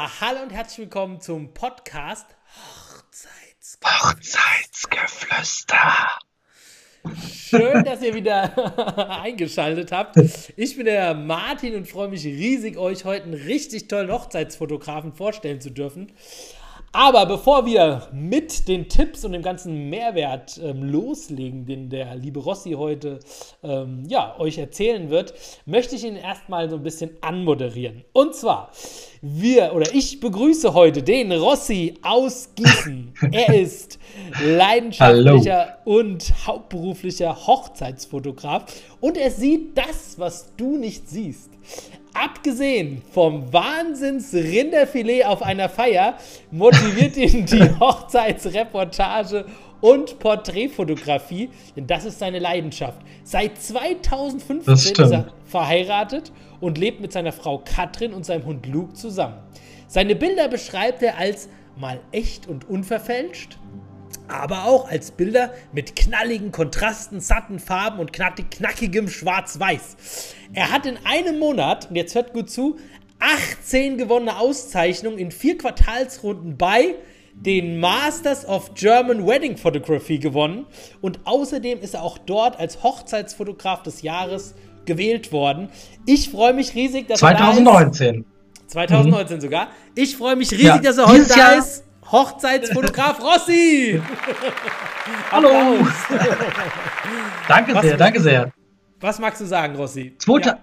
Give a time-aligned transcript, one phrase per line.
[0.00, 2.24] Hallo und herzlich willkommen zum Podcast
[3.00, 3.84] Hochzeitsgeflüster.
[3.84, 5.82] Hochzeitsgeflüster.
[7.34, 10.14] Schön, dass ihr wieder eingeschaltet habt.
[10.56, 15.60] Ich bin der Martin und freue mich riesig, euch heute einen richtig tollen Hochzeitsfotografen vorstellen
[15.60, 16.12] zu dürfen.
[16.92, 22.40] Aber bevor wir mit den Tipps und dem ganzen Mehrwert ähm, loslegen, den der liebe
[22.40, 23.20] Rossi heute
[23.62, 25.34] ähm, ja, euch erzählen wird,
[25.66, 28.04] möchte ich ihn erstmal so ein bisschen anmoderieren.
[28.14, 28.70] Und zwar,
[29.20, 33.12] wir oder ich begrüße heute den Rossi aus Gießen.
[33.32, 33.98] er ist
[34.42, 35.98] leidenschaftlicher Hallo.
[35.98, 38.64] und hauptberuflicher Hochzeitsfotograf
[39.00, 41.50] und er sieht das, was du nicht siehst.
[42.14, 46.16] Abgesehen vom Wahnsinns-Rinderfilet auf einer Feier
[46.50, 49.44] motiviert ihn die Hochzeitsreportage
[49.80, 53.00] und Porträtfotografie, denn das ist seine Leidenschaft.
[53.22, 58.94] Seit 2015 ist er verheiratet und lebt mit seiner Frau Katrin und seinem Hund Luke
[58.94, 59.36] zusammen.
[59.86, 63.58] Seine Bilder beschreibt er als mal echt und unverfälscht,
[64.26, 70.34] aber auch als Bilder mit knalligen Kontrasten, satten Farben und knackigem Schwarz-Weiß.
[70.52, 72.76] Er hat in einem Monat, und jetzt hört gut zu,
[73.20, 76.94] 18 gewonnene Auszeichnungen in vier Quartalsrunden bei
[77.34, 80.66] den Masters of German Wedding Photography gewonnen
[81.00, 84.54] und außerdem ist er auch dort als Hochzeitsfotograf des Jahres
[84.86, 85.68] gewählt worden.
[86.06, 88.06] Ich freue mich riesig, dass 2019.
[88.06, 88.72] er da ist.
[88.72, 89.40] 2019 mhm.
[89.40, 89.68] sogar.
[89.94, 91.84] Ich freue mich riesig, ja, dass er heute da ist.
[92.10, 94.00] Hochzeitsfotograf Rossi!
[95.30, 95.50] Hallo!
[97.46, 98.52] danke was, sehr, danke sehr.
[99.00, 100.14] Was magst du sagen, Rossi?
[100.18, 100.58] Zweite, ja.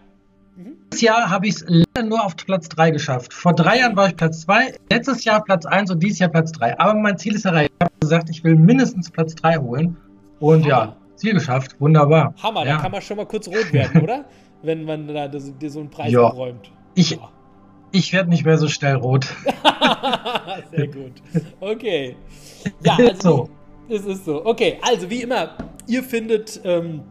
[0.92, 3.34] Dieses Jahr habe ich es leider nur auf Platz 3 geschafft.
[3.34, 6.52] Vor drei Jahren war ich Platz 2, letztes Jahr Platz 1 und dieses Jahr Platz
[6.54, 6.80] 3.
[6.80, 7.72] Aber mein Ziel ist erreicht.
[7.78, 9.98] Ich habe gesagt, ich will mindestens Platz 3 holen.
[10.40, 10.68] Und Hammer.
[10.68, 11.80] ja, Ziel geschafft.
[11.80, 12.34] Wunderbar.
[12.42, 12.76] Hammer, ja.
[12.76, 14.26] da kann man schon mal kurz rot werden, oder?
[14.62, 16.26] Wenn man da dir so einen Preis ja.
[16.28, 16.72] abräumt.
[16.96, 17.18] Ich.
[17.92, 19.26] Ich werde nicht mehr so schnell rot.
[20.72, 21.14] Sehr gut.
[21.62, 22.18] Okay.
[22.82, 23.50] Ja, also,
[23.88, 23.94] so.
[23.94, 24.46] es ist so.
[24.46, 25.52] Okay, also wie immer,
[25.88, 27.04] ihr findet ähm,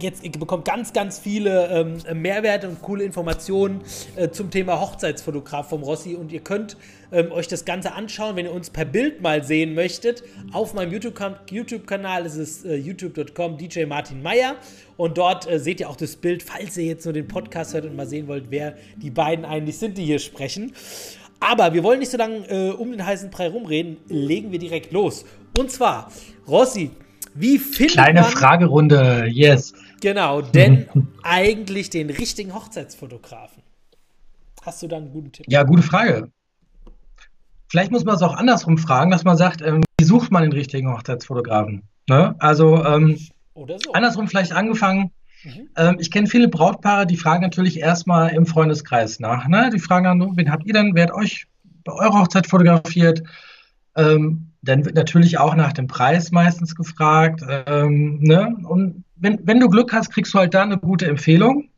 [0.00, 3.82] jetzt, ihr bekommt ganz, ganz viele ähm, Mehrwerte und coole Informationen
[4.16, 6.76] äh, zum Thema Hochzeitsfotograf vom Rossi und ihr könnt
[7.12, 10.24] ähm, euch das Ganze anschauen, wenn ihr uns per Bild mal sehen möchtet.
[10.52, 14.56] Auf meinem YouTube-Kanal YouTube ist es äh, youtube.com DJ Martin Meyer
[14.96, 17.84] und dort äh, seht ihr auch das Bild, falls ihr jetzt nur den Podcast hört
[17.84, 20.72] und mal sehen wollt, wer die beiden eigentlich sind, die hier sprechen.
[21.38, 24.92] Aber wir wollen nicht so lange äh, um den heißen Brei rumreden, legen wir direkt
[24.92, 25.24] los.
[25.58, 26.10] Und zwar,
[26.46, 26.90] Rossi,
[27.34, 29.72] wie findet Kleine man, Fragerunde, yes.
[30.00, 30.88] Genau, denn
[31.22, 33.62] eigentlich den richtigen Hochzeitsfotografen?
[34.62, 35.46] Hast du da einen guten Tipp?
[35.48, 36.30] Ja, gute Frage.
[37.68, 40.52] Vielleicht muss man es auch andersrum fragen, dass man sagt, ähm, wie sucht man den
[40.52, 41.82] richtigen Hochzeitsfotografen?
[42.08, 42.34] Ne?
[42.38, 43.18] Also ähm,
[43.54, 43.92] so.
[43.92, 45.10] andersrum vielleicht angefangen.
[45.44, 45.68] Mhm.
[45.76, 49.48] Ähm, ich kenne viele Brautpaare, die fragen natürlich erstmal im Freundeskreis nach.
[49.48, 49.70] Ne?
[49.74, 50.94] Die fragen dann, wen habt ihr denn?
[50.94, 51.46] Wer hat euch
[51.84, 53.22] bei eurer Hochzeit fotografiert?
[53.96, 57.42] Ähm, dann wird natürlich auch nach dem Preis meistens gefragt.
[57.66, 58.56] Ähm, ne?
[58.64, 61.68] Und wenn, wenn du Glück hast, kriegst du halt da eine gute Empfehlung.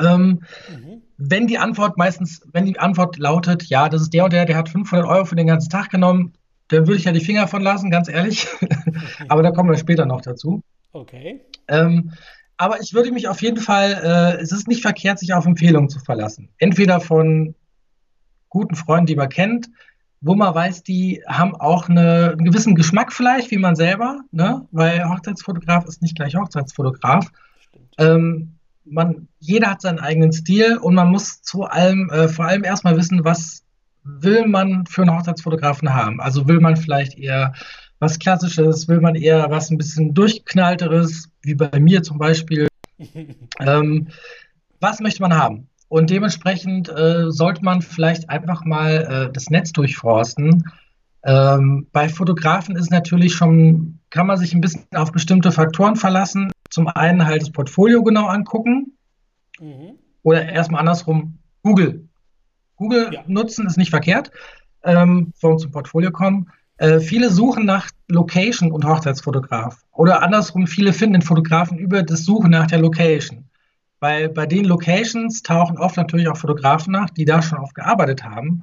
[0.00, 1.02] Ähm, mhm.
[1.16, 4.56] Wenn die Antwort meistens, wenn die Antwort lautet, ja, das ist der und der, der
[4.56, 6.34] hat 500 Euro für den ganzen Tag genommen,
[6.68, 8.46] dann würde ich ja die Finger von lassen, ganz ehrlich.
[9.28, 10.62] aber da kommen wir später noch dazu.
[10.92, 11.40] Okay.
[11.68, 12.12] Ähm,
[12.56, 15.88] aber ich würde mich auf jeden Fall, äh, es ist nicht verkehrt, sich auf Empfehlungen
[15.88, 16.50] zu verlassen.
[16.58, 17.54] Entweder von
[18.48, 19.68] guten Freunden, die man kennt,
[20.24, 24.66] wo man weiß, die haben auch eine, einen gewissen Geschmack vielleicht, wie man selber, ne?
[24.72, 27.30] weil Hochzeitsfotograf ist nicht gleich Hochzeitsfotograf.
[27.98, 28.54] Ähm,
[28.86, 32.96] man, jeder hat seinen eigenen Stil und man muss zu allem, äh, vor allem erstmal
[32.96, 33.64] wissen, was
[34.02, 36.22] will man für einen Hochzeitsfotografen haben.
[36.22, 37.52] Also will man vielleicht eher
[37.98, 42.68] was Klassisches, will man eher was ein bisschen durchknallteres, wie bei mir zum Beispiel.
[43.60, 44.08] ähm,
[44.80, 45.68] was möchte man haben?
[45.94, 50.68] Und dementsprechend äh, sollte man vielleicht einfach mal äh, das Netz durchforsten.
[51.22, 56.50] Ähm, bei Fotografen ist natürlich schon, kann man sich ein bisschen auf bestimmte Faktoren verlassen.
[56.68, 58.98] Zum einen halt das Portfolio genau angucken.
[59.60, 60.00] Mhm.
[60.24, 62.08] Oder erstmal andersrum, Google.
[62.74, 63.22] Google ja.
[63.28, 64.32] nutzen ist nicht verkehrt,
[64.82, 66.50] ähm, wir zum Portfolio kommen.
[66.76, 69.84] Äh, viele suchen nach Location und Hochzeitsfotograf.
[69.92, 73.44] Oder andersrum, viele finden den Fotografen über das Suchen nach der Location.
[74.04, 78.22] Weil bei den Locations tauchen oft natürlich auch Fotografen nach, die da schon oft gearbeitet
[78.22, 78.62] haben.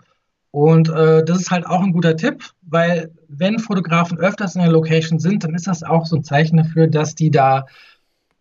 [0.51, 4.69] Und äh, das ist halt auch ein guter Tipp, weil wenn Fotografen öfters in der
[4.69, 7.65] Location sind, dann ist das auch so ein Zeichen dafür, dass die da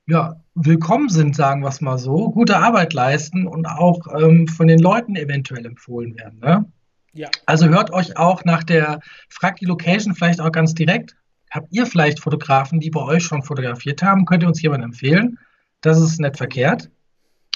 [0.08, 4.66] ja, willkommen sind, sagen wir es mal so, gute Arbeit leisten und auch ähm, von
[4.66, 6.38] den Leuten eventuell empfohlen werden.
[6.40, 6.66] Ne?
[7.14, 7.30] Ja.
[7.46, 9.00] Also hört euch auch nach der,
[9.30, 11.16] fragt die Location vielleicht auch ganz direkt.
[11.50, 14.26] Habt ihr vielleicht Fotografen, die bei euch schon fotografiert haben?
[14.26, 15.38] Könnt ihr uns jemanden empfehlen?
[15.80, 16.90] Das ist nicht verkehrt.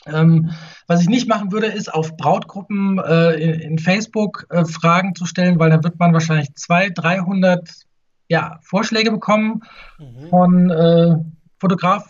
[0.06, 0.50] Ähm,
[0.86, 5.24] was ich nicht machen würde, ist auf Brautgruppen äh, in, in, Facebook äh, Fragen zu
[5.24, 7.70] stellen, weil dann wird man wahrscheinlich 200, 300
[8.28, 9.62] ja, Vorschläge bekommen
[9.98, 10.28] mhm.
[10.28, 11.16] von äh,
[11.58, 12.06] Fotograf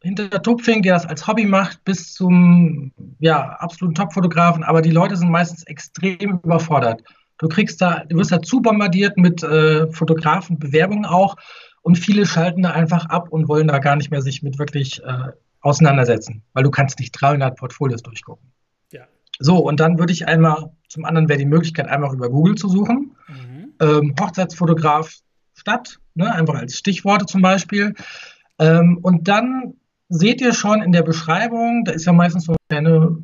[0.00, 4.62] hinter der Tupfing, der das als Hobby macht, bis zum ja, absoluten Top-Fotografen.
[4.62, 7.02] Aber die Leute sind meistens extrem überfordert.
[7.38, 11.36] Du kriegst da, du wirst da zu bombardiert mit äh, Fotografen, Bewerbungen auch.
[11.82, 15.02] Und viele schalten da einfach ab und wollen da gar nicht mehr sich mit wirklich
[15.02, 18.52] äh, auseinandersetzen, weil du kannst nicht 300 Portfolios durchgucken.
[18.92, 19.04] Ja.
[19.38, 22.68] So, und dann würde ich einmal, zum anderen wäre die Möglichkeit, einfach über Google zu
[22.68, 23.16] suchen.
[23.28, 23.74] Mhm.
[23.80, 25.14] Ähm, Hochzeitsfotograf
[25.54, 27.94] Stadt, ne, einfach als Stichworte zum Beispiel.
[28.58, 29.74] Ähm, und dann
[30.08, 33.16] seht ihr schon in der Beschreibung, da ist ja meistens so eine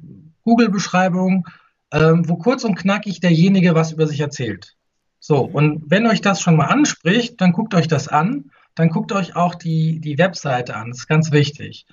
[0.43, 1.47] Google-Beschreibung,
[1.93, 4.77] ähm, wo kurz und knackig derjenige was über sich erzählt.
[5.27, 9.11] So, und wenn euch das schon mal anspricht, dann guckt euch das an, dann guckt
[9.11, 11.87] euch auch die, die Webseite an, das ist ganz wichtig.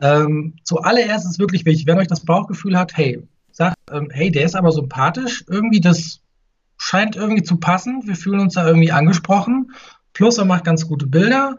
[0.00, 4.42] Ähm, zuallererst ist wirklich wichtig, wenn euch das Bauchgefühl hat, hey, sagt, ähm, hey, der
[4.42, 6.22] ist aber sympathisch, irgendwie das
[6.76, 9.70] scheint irgendwie zu passen, wir fühlen uns da irgendwie angesprochen,
[10.12, 11.58] plus er macht ganz gute Bilder,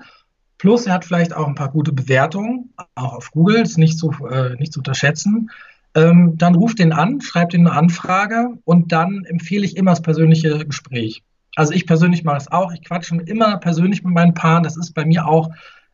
[0.57, 4.11] plus er hat vielleicht auch ein paar gute Bewertungen, auch auf Google, ist nicht zu,
[4.29, 5.49] äh, nicht zu unterschätzen.
[5.95, 10.01] Ähm, dann ruft den an, schreibt ihm eine Anfrage und dann empfehle ich immer das
[10.01, 11.23] persönliche Gespräch.
[11.55, 14.93] Also ich persönlich mache es auch, ich quatsche immer persönlich mit meinen Paaren, das ist
[14.93, 15.51] bei mir auch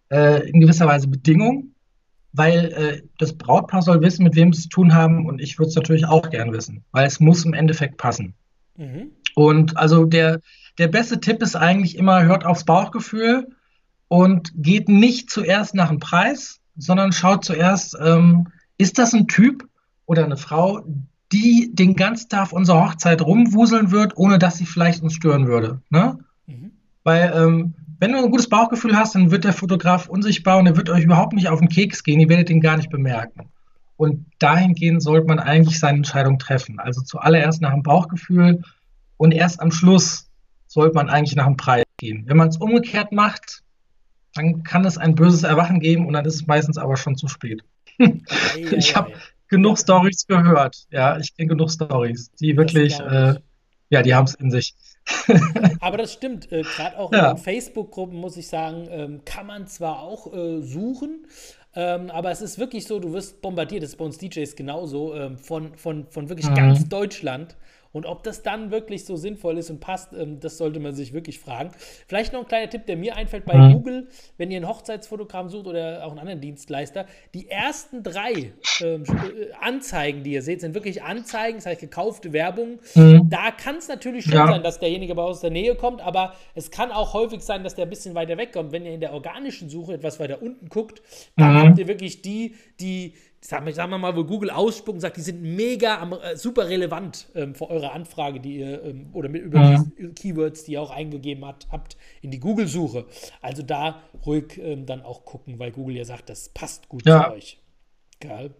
[0.09, 1.73] äh, in gewisser Weise Bedingung
[2.33, 5.57] weil äh, das Brautpaar soll wissen, mit wem sie es zu tun haben und ich
[5.57, 8.35] würde es natürlich auch gern wissen, weil es muss im Endeffekt passen.
[8.77, 9.11] Mhm.
[9.35, 10.41] Und also der,
[10.77, 13.47] der beste Tipp ist eigentlich immer, hört aufs Bauchgefühl
[14.07, 18.47] und geht nicht zuerst nach dem Preis, sondern schaut zuerst, ähm,
[18.77, 19.67] ist das ein Typ
[20.09, 20.81] oder eine Frau,
[21.31, 25.45] die den ganzen Tag auf unserer Hochzeit rumwuseln wird, ohne dass sie vielleicht uns stören
[25.45, 25.81] würde.
[25.91, 26.17] Ne?
[26.47, 26.71] Mhm.
[27.03, 30.75] Weil ähm, wenn du ein gutes Bauchgefühl hast, dann wird der Fotograf unsichtbar und er
[30.75, 32.19] wird euch überhaupt nicht auf den Keks gehen.
[32.19, 33.49] Ihr werdet ihn gar nicht bemerken.
[33.97, 36.79] Und dahingehend sollte man eigentlich seine Entscheidung treffen.
[36.79, 38.63] Also zuallererst nach dem Bauchgefühl
[39.17, 40.27] und erst am Schluss
[40.65, 42.23] sollte man eigentlich nach dem Preis gehen.
[42.25, 43.61] Wenn man es umgekehrt macht,
[44.33, 47.27] dann kann es ein böses Erwachen geben und dann ist es meistens aber schon zu
[47.27, 47.61] spät.
[48.55, 49.11] ich habe
[49.49, 50.87] genug Stories gehört.
[50.91, 53.35] Ja, ich kenne genug Stories, die wirklich, äh,
[53.89, 54.75] ja, die haben es in sich.
[55.81, 56.51] Aber das stimmt.
[56.51, 57.31] Äh, Gerade auch ja.
[57.31, 61.25] in Facebook-Gruppen, muss ich sagen, ähm, kann man zwar auch äh, suchen,
[61.75, 65.13] ähm, aber es ist wirklich so, du wirst bombardiert, das ist bei uns DJs genauso,
[65.13, 66.55] ähm, von, von, von wirklich mhm.
[66.55, 67.55] ganz Deutschland.
[67.91, 71.13] Und ob das dann wirklich so sinnvoll ist und passt, ähm, das sollte man sich
[71.13, 71.71] wirklich fragen.
[72.07, 73.73] Vielleicht noch ein kleiner Tipp, der mir einfällt bei mhm.
[73.73, 74.07] Google,
[74.37, 77.05] wenn ihr einen Hochzeitsfotogramm sucht oder auch einen anderen Dienstleister.
[77.33, 82.31] Die ersten drei ähm, äh, Anzeigen, die ihr seht, sind wirklich Anzeigen, das heißt gekaufte
[82.31, 82.79] Werbung.
[82.93, 83.29] Mhm.
[83.29, 84.47] Da kann es natürlich schon ja.
[84.47, 87.75] sein, dass derjenige bei aus der Nähe kommt, aber es kann auch häufig sein, dass
[87.75, 88.71] der ein bisschen weiter wegkommt.
[88.71, 91.01] Wenn ihr in der organischen Suche etwas weiter unten guckt,
[91.35, 91.57] dann mhm.
[91.59, 95.17] habt ihr wirklich die, die sagen wir, sagen wir mal, wo Google ausspuckt und sagt,
[95.17, 99.43] die sind mega äh, super relevant ähm, für eure Anfrage, die ihr ähm, oder mit,
[99.43, 99.91] über mhm.
[99.97, 103.05] die Keywords, die ihr auch eingegeben hat, habt in die Google-Suche.
[103.41, 107.25] Also da ruhig ähm, dann auch gucken, weil Google ja sagt, das passt gut ja.
[107.25, 107.59] zu euch.
[108.21, 108.51] Geil.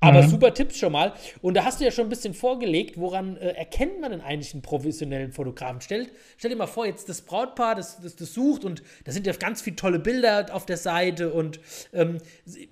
[0.00, 0.28] Aber mhm.
[0.28, 1.14] super Tipps schon mal.
[1.40, 4.52] Und da hast du ja schon ein bisschen vorgelegt, woran äh, erkennt man denn eigentlich
[4.52, 5.80] einen professionellen Fotografen?
[5.80, 9.26] Stell, stell dir mal vor, jetzt das Brautpaar, das, das, das sucht und da sind
[9.26, 11.60] ja ganz viele tolle Bilder auf der Seite und
[11.92, 12.18] ähm,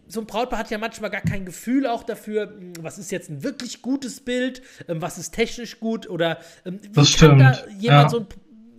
[0.08, 3.30] so ein Brautpaar hat ja manchmal gar kein Gefühl auch dafür, hm, was ist jetzt
[3.30, 7.40] ein wirklich gutes Bild, ähm, was ist technisch gut oder ähm, wie das kann stimmt.
[7.40, 8.08] da jemand ja.
[8.08, 8.26] so ein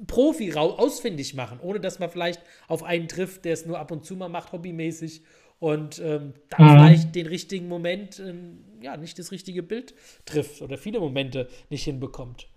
[0.06, 4.06] Profi ausfindig machen, ohne dass man vielleicht auf einen trifft, der es nur ab und
[4.06, 5.24] zu mal macht, hobbymäßig
[5.64, 6.72] und ähm, dann mhm.
[6.72, 11.86] vielleicht den richtigen Moment, ähm, ja, nicht das richtige Bild trifft oder viele Momente nicht
[11.86, 12.50] hinbekommt.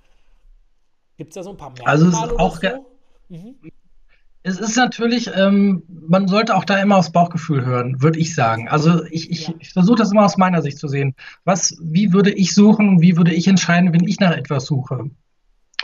[1.16, 1.88] Gibt es da so ein paar Merkmale?
[1.88, 2.86] Also es ist auch so?
[3.28, 3.54] mhm.
[4.42, 8.68] Es ist natürlich, ähm, man sollte auch da immer aufs Bauchgefühl hören, würde ich sagen.
[8.68, 9.54] Also ich, ich, ja.
[9.60, 11.14] ich versuche das immer aus meiner Sicht zu sehen.
[11.44, 15.10] Was, wie würde ich suchen, wie würde ich entscheiden, wenn ich nach etwas suche?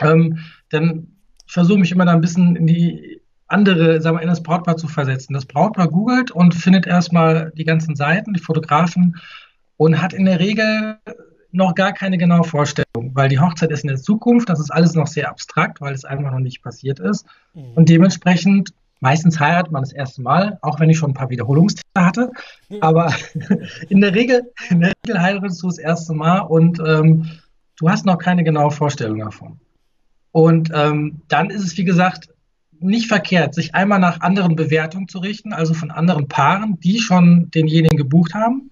[0.01, 0.39] Ähm,
[0.73, 1.15] denn
[1.47, 3.12] ich versuche mich immer da ein bisschen in die
[3.47, 5.33] andere, sagen wir, in das Brautpaar zu versetzen.
[5.33, 9.17] Das Brautpaar googelt und findet erstmal die ganzen Seiten, die Fotografen
[9.77, 10.97] und hat in der Regel
[11.53, 14.95] noch gar keine genaue Vorstellung, weil die Hochzeit ist in der Zukunft, das ist alles
[14.95, 17.25] noch sehr abstrakt, weil es einfach noch nicht passiert ist.
[17.53, 17.73] Mhm.
[17.75, 22.05] Und dementsprechend, meistens heiratet man das erste Mal, auch wenn ich schon ein paar Wiederholungstäter
[22.05, 22.31] hatte,
[22.69, 22.77] mhm.
[22.81, 23.13] aber
[23.89, 27.29] in der Regel, in der Regel heiratest du das erste Mal und ähm,
[27.77, 29.59] du hast noch keine genaue Vorstellung davon.
[30.31, 32.32] Und ähm, dann ist es, wie gesagt,
[32.83, 37.49] nicht verkehrt, sich einmal nach anderen Bewertungen zu richten, also von anderen Paaren, die schon
[37.51, 38.71] denjenigen gebucht haben,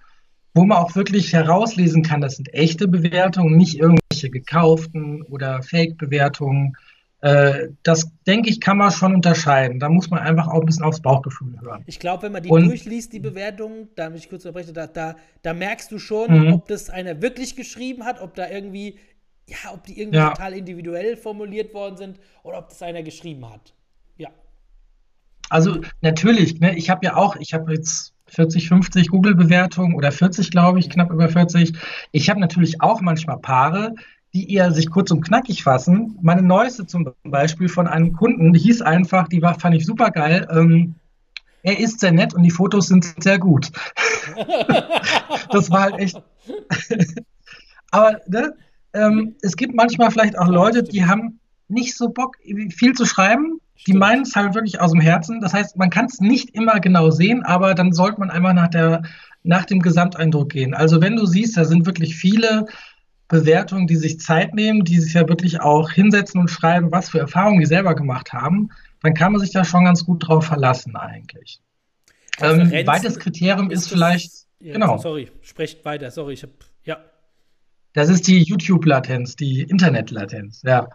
[0.54, 6.76] wo man auch wirklich herauslesen kann, das sind echte Bewertungen, nicht irgendwelche gekauften oder Fake-Bewertungen.
[7.22, 9.80] Äh, das, denke ich, kann man schon unterscheiden.
[9.80, 11.84] Da muss man einfach auch ein bisschen aufs Bauchgefühl hören.
[11.86, 14.88] Ich glaube, wenn man die Und, durchliest, die Bewertungen, da muss ich kurz unterbrechen, da,
[14.88, 16.54] da, da merkst du schon, mhm.
[16.54, 18.98] ob das einer wirklich geschrieben hat, ob da irgendwie,
[19.48, 20.30] ja, ob die irgendwie ja.
[20.30, 23.74] total individuell formuliert worden sind oder ob das einer geschrieben hat.
[25.52, 30.50] Also natürlich, ne, ich habe ja auch, ich habe jetzt 40, 50 Google-Bewertungen oder 40,
[30.50, 31.74] glaube ich, knapp über 40.
[32.14, 33.94] Ich habe natürlich auch manchmal Paare,
[34.34, 36.18] die eher sich kurz und knackig fassen.
[36.22, 40.12] Meine neueste zum Beispiel von einem Kunden, die hieß einfach, die war, fand ich super
[40.12, 40.48] geil.
[40.50, 40.96] Ähm,
[41.64, 43.72] er ist sehr nett und die Fotos sind sehr gut.
[45.52, 46.22] das war halt echt.
[47.92, 48.54] Aber ne,
[48.94, 52.38] ähm, es gibt manchmal vielleicht auch Leute, die haben nicht so Bock,
[52.70, 53.60] viel zu schreiben.
[53.88, 55.42] Die meinen es halt wirklich aus dem Herzen.
[55.42, 58.68] Das heißt, man kann es nicht immer genau sehen, aber dann sollte man einmal nach,
[58.68, 59.04] der,
[59.44, 60.74] nach dem Gesamteindruck gehen.
[60.74, 62.68] Also wenn du siehst, da sind wirklich viele
[63.28, 67.20] Bewertungen, die sich Zeit nehmen, die sich ja wirklich auch hinsetzen und schreiben, was für
[67.20, 68.70] Erfahrungen die selber gemacht haben,
[69.02, 71.62] dann kann man sich da schon ganz gut drauf verlassen eigentlich.
[72.40, 74.98] Ähm, weiteres Kriterium ist, ist vielleicht, ja, genau.
[74.98, 76.98] Sorry, sprecht weiter, sorry, ich habe, ja.
[77.94, 80.90] Das ist die YouTube-Latenz, die Internet-Latenz, ja.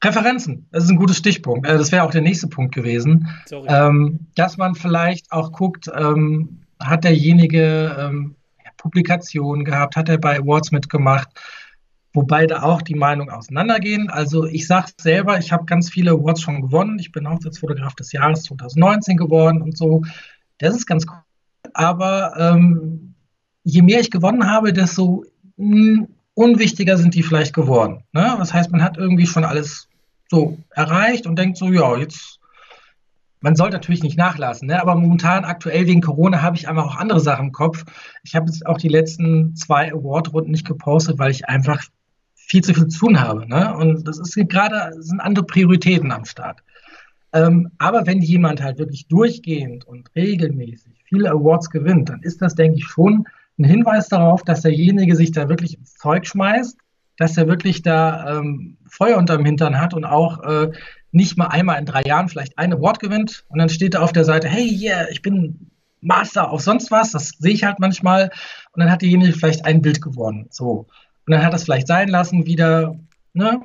[0.00, 1.66] Präferenzen, das ist ein gutes Stichpunkt.
[1.66, 3.28] Äh, das wäre auch der nächste Punkt gewesen.
[3.50, 8.36] Ähm, dass man vielleicht auch guckt, ähm, hat derjenige ähm,
[8.76, 11.28] Publikationen gehabt, hat er bei Awards mitgemacht,
[12.14, 14.08] wobei da auch die Meinungen auseinandergehen.
[14.08, 16.98] Also ich sage selber, ich habe ganz viele Awards schon gewonnen.
[16.98, 20.02] Ich bin Hochzeitsfotograf des Jahres 2019 geworden und so.
[20.58, 21.22] Das ist ganz cool.
[21.74, 23.14] Aber ähm,
[23.64, 25.24] je mehr ich gewonnen habe, desto
[25.56, 28.04] mh, hm, unwichtiger sind die vielleicht geworden.
[28.12, 28.34] Ne?
[28.38, 29.87] Das heißt, man hat irgendwie schon alles
[30.30, 32.38] so erreicht und denkt so, ja, jetzt
[33.40, 34.80] man sollte natürlich nicht nachlassen, ne?
[34.80, 37.84] aber momentan aktuell wegen Corona habe ich einfach auch andere Sachen im Kopf.
[38.24, 41.82] Ich habe jetzt auch die letzten zwei Award-Runden nicht gepostet, weil ich einfach
[42.34, 43.46] viel zu viel zu tun habe.
[43.46, 43.74] Ne?
[43.76, 46.62] Und das ist gerade, sind andere Prioritäten am Start.
[47.32, 52.54] Ähm, aber wenn jemand halt wirklich durchgehend und regelmäßig viele Awards gewinnt, dann ist das,
[52.54, 53.24] denke ich, schon
[53.58, 56.78] ein Hinweis darauf, dass derjenige sich da wirklich ins Zeug schmeißt,
[57.18, 60.70] dass er wirklich da ähm, Feuer unterm Hintern hat und auch äh,
[61.10, 64.12] nicht mal einmal in drei Jahren vielleicht ein Award gewinnt und dann steht da auf
[64.12, 65.70] der Seite, hey, yeah, ich bin
[66.00, 68.30] Master auf sonst was, das sehe ich halt manchmal
[68.72, 70.86] und dann hat diejenige vielleicht ein Bild gewonnen, so.
[71.26, 72.96] Und dann hat das vielleicht sein lassen, wieder,
[73.34, 73.60] ne?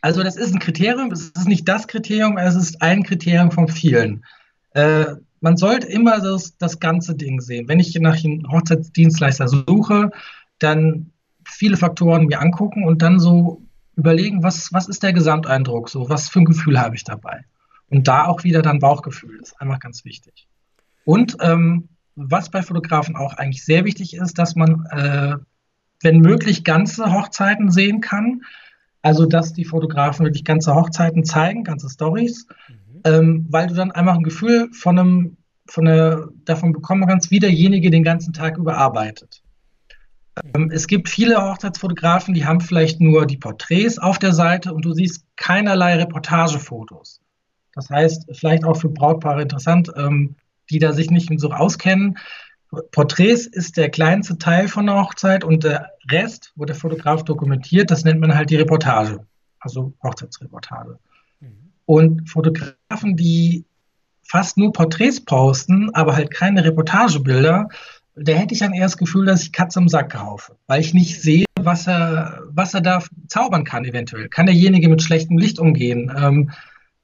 [0.00, 3.68] Also das ist ein Kriterium, es ist nicht das Kriterium, es ist ein Kriterium von
[3.68, 4.24] vielen.
[4.72, 5.06] Äh,
[5.40, 7.68] man sollte immer das, das ganze Ding sehen.
[7.68, 10.10] Wenn ich nach einem Hochzeitsdienstleister suche,
[10.58, 11.12] dann
[11.54, 13.62] viele Faktoren mir angucken und dann so
[13.96, 17.44] überlegen, was, was ist der Gesamteindruck, so was für ein Gefühl habe ich dabei.
[17.88, 20.48] Und da auch wieder dann Bauchgefühl, ist einfach ganz wichtig.
[21.04, 25.36] Und ähm, was bei Fotografen auch eigentlich sehr wichtig ist, dass man, äh,
[26.02, 28.42] wenn möglich, ganze Hochzeiten sehen kann.
[29.02, 33.00] Also, dass die Fotografen wirklich ganze Hochzeiten zeigen, ganze Stories, mhm.
[33.04, 37.38] ähm, weil du dann einfach ein Gefühl von einem, von der, davon bekommen kannst, wie
[37.38, 39.43] derjenige den ganzen Tag überarbeitet.
[40.54, 44.84] Ähm, es gibt viele Hochzeitsfotografen, die haben vielleicht nur die Porträts auf der Seite und
[44.84, 47.20] du siehst keinerlei Reportagefotos.
[47.74, 50.36] Das heißt, vielleicht auch für Brautpaare interessant, ähm,
[50.70, 52.18] die da sich nicht so auskennen.
[52.92, 57.90] Porträts ist der kleinste Teil von der Hochzeit und der Rest, wo der Fotograf dokumentiert,
[57.90, 59.24] das nennt man halt die Reportage,
[59.60, 60.98] also Hochzeitsreportage.
[61.40, 61.72] Mhm.
[61.86, 63.64] Und Fotografen, die
[64.26, 67.68] fast nur Porträts posten, aber halt keine Reportagebilder,
[68.16, 70.94] da hätte ich dann eher das Gefühl, dass ich Katze im Sack kaufe, weil ich
[70.94, 74.28] nicht sehe, was er, was er da zaubern kann eventuell.
[74.28, 76.12] Kann derjenige mit schlechtem Licht umgehen?
[76.16, 76.50] Ähm,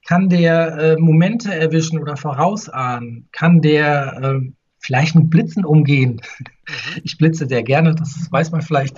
[0.05, 3.27] kann der äh, Momente erwischen oder vorausahnen?
[3.31, 6.21] Kann der äh, vielleicht mit Blitzen umgehen?
[6.39, 6.45] Mhm.
[7.03, 8.95] Ich blitze sehr gerne, das weiß man vielleicht.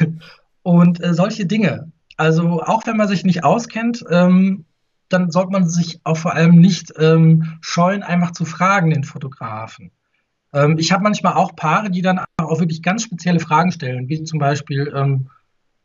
[0.62, 1.90] Und äh, solche Dinge.
[2.18, 4.66] Also auch wenn man sich nicht auskennt, ähm,
[5.08, 9.92] dann sollte man sich auch vor allem nicht ähm, scheuen, einfach zu fragen, den Fotografen.
[10.52, 14.22] Ähm, ich habe manchmal auch Paare, die dann auch wirklich ganz spezielle Fragen stellen, wie
[14.24, 15.28] zum Beispiel, ähm,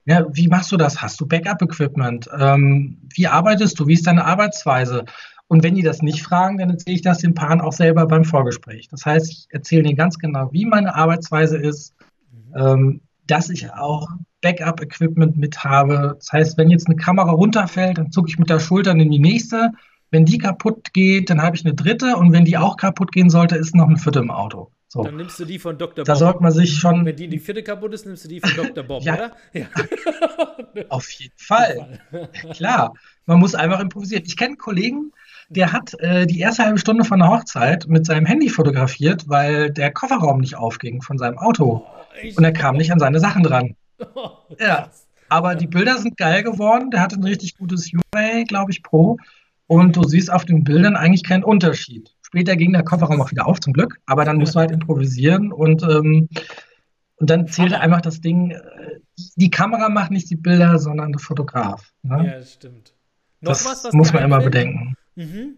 [0.05, 1.01] ja, wie machst du das?
[1.01, 2.29] Hast du Backup-Equipment?
[2.37, 3.87] Ähm, wie arbeitest du?
[3.87, 5.05] Wie ist deine Arbeitsweise?
[5.47, 8.23] Und wenn die das nicht fragen, dann erzähle ich das den Paaren auch selber beim
[8.23, 8.87] Vorgespräch.
[8.87, 11.93] Das heißt, ich erzähle ihnen ganz genau, wie meine Arbeitsweise ist,
[12.31, 12.53] mhm.
[12.55, 14.09] ähm, dass ich auch
[14.41, 16.15] Backup-Equipment mit habe.
[16.17, 19.19] Das heißt, wenn jetzt eine Kamera runterfällt, dann zucke ich mit der Schulter in die
[19.19, 19.71] nächste
[20.11, 23.29] wenn die kaputt geht, dann habe ich eine dritte und wenn die auch kaputt gehen
[23.29, 24.71] sollte, ist noch eine vierte im Auto.
[24.89, 25.03] So.
[25.03, 26.03] Dann nimmst du die von Dr.
[26.03, 26.05] Bob.
[26.05, 27.05] Da sollte man sich schon.
[27.05, 28.83] Wenn die, die vierte kaputt ist, nimmst du die von Dr.
[28.83, 29.13] Bob, ja.
[29.13, 29.31] oder?
[29.53, 29.65] Ja.
[30.89, 31.99] Auf jeden Fall.
[32.51, 32.93] Klar.
[33.25, 34.25] Man muss einfach improvisieren.
[34.25, 35.13] Ich kenne einen Kollegen,
[35.47, 39.71] der hat äh, die erste halbe Stunde von der Hochzeit mit seinem Handy fotografiert, weil
[39.71, 41.85] der Kofferraum nicht aufging von seinem Auto.
[41.85, 43.75] Oh, und er kam nicht an seine Sachen dran.
[44.15, 44.89] Oh, ja.
[45.29, 46.89] Aber die Bilder sind geil geworden.
[46.89, 49.19] Der hatte ein richtig gutes U-Ray, glaube ich, Pro.
[49.71, 52.13] Und du siehst auf den Bildern eigentlich keinen Unterschied.
[52.23, 54.01] Später ging der Kofferraum auch wieder auf, zum Glück.
[54.05, 56.27] Aber dann musst du halt improvisieren und, ähm,
[57.15, 58.51] und dann zählte einfach das Ding.
[58.51, 58.59] Äh,
[59.37, 61.89] die Kamera macht nicht die Bilder, sondern der Fotograf.
[62.03, 62.25] Ne?
[62.25, 62.93] Ja, das stimmt.
[63.39, 64.97] Noch das was, was muss man immer bedenken.
[65.15, 65.55] Mhm.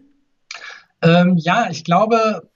[1.02, 2.48] Ähm, ja, ich glaube,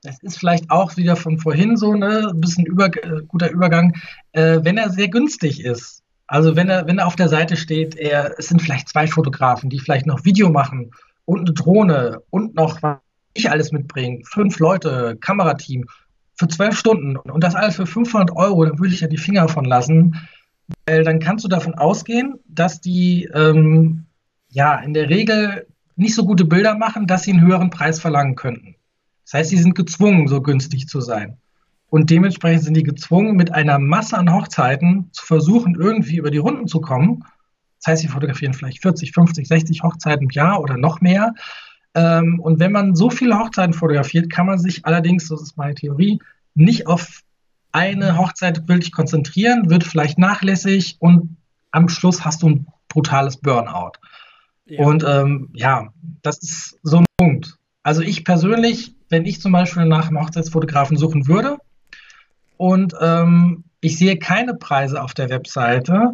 [0.00, 3.92] das ist vielleicht auch wieder von vorhin so ne, ein bisschen über, äh, guter Übergang,
[4.32, 6.04] äh, wenn er sehr günstig ist.
[6.26, 9.70] Also wenn er, wenn er auf der Seite steht, er, es sind vielleicht zwei Fotografen,
[9.70, 10.90] die vielleicht noch Video machen
[11.24, 12.98] und eine Drohne und noch was
[13.34, 15.84] ich alles mitbringen, fünf Leute, Kamerateam
[16.36, 19.48] für zwölf Stunden und das alles für 500 Euro, dann würde ich ja die Finger
[19.48, 20.16] von lassen,
[20.86, 24.06] weil dann kannst du davon ausgehen, dass die ähm,
[24.50, 25.66] ja in der Regel
[25.96, 28.76] nicht so gute Bilder machen, dass sie einen höheren Preis verlangen könnten.
[29.24, 31.38] Das heißt, sie sind gezwungen, so günstig zu sein.
[31.88, 36.38] Und dementsprechend sind die gezwungen, mit einer Masse an Hochzeiten zu versuchen, irgendwie über die
[36.38, 37.24] Runden zu kommen.
[37.78, 41.32] Das heißt, sie fotografieren vielleicht 40, 50, 60 Hochzeiten im Jahr oder noch mehr.
[41.94, 45.74] Ähm, und wenn man so viele Hochzeiten fotografiert, kann man sich allerdings, das ist meine
[45.74, 46.18] Theorie,
[46.54, 47.20] nicht auf
[47.72, 51.36] eine Hochzeit wirklich konzentrieren, wird vielleicht nachlässig und
[51.70, 53.92] am Schluss hast du ein brutales Burnout.
[54.64, 54.84] Ja.
[54.84, 57.56] Und ähm, ja, das ist so ein Punkt.
[57.82, 61.58] Also ich persönlich, wenn ich zum Beispiel nach einem Hochzeitsfotografen suchen würde
[62.56, 66.12] und ähm, ich sehe keine Preise auf der Webseite,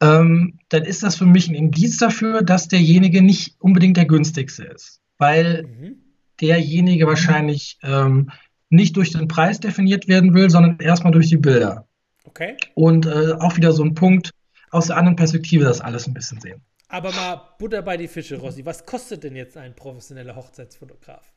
[0.00, 4.64] ähm, dann ist das für mich ein Indiz dafür, dass derjenige nicht unbedingt der günstigste
[4.64, 5.00] ist.
[5.18, 5.96] Weil mhm.
[6.40, 8.30] derjenige wahrscheinlich ähm,
[8.70, 11.86] nicht durch den Preis definiert werden will, sondern erstmal durch die Bilder.
[12.24, 12.56] Okay.
[12.74, 14.30] Und äh, auch wieder so ein Punkt
[14.70, 16.60] aus der anderen Perspektive, das alles ein bisschen sehen.
[16.88, 18.64] Aber mal Butter bei die Fische, Rossi.
[18.64, 21.32] Was kostet denn jetzt ein professioneller Hochzeitsfotograf?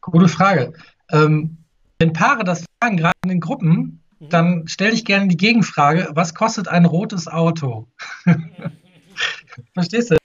[0.00, 0.72] Gute Frage.
[1.10, 1.58] Ähm,
[1.98, 4.28] wenn Paare das fragen, gerade in den Gruppen, mhm.
[4.28, 7.88] dann stelle ich gerne die Gegenfrage: Was kostet ein rotes Auto?
[9.74, 10.16] Verstehst du?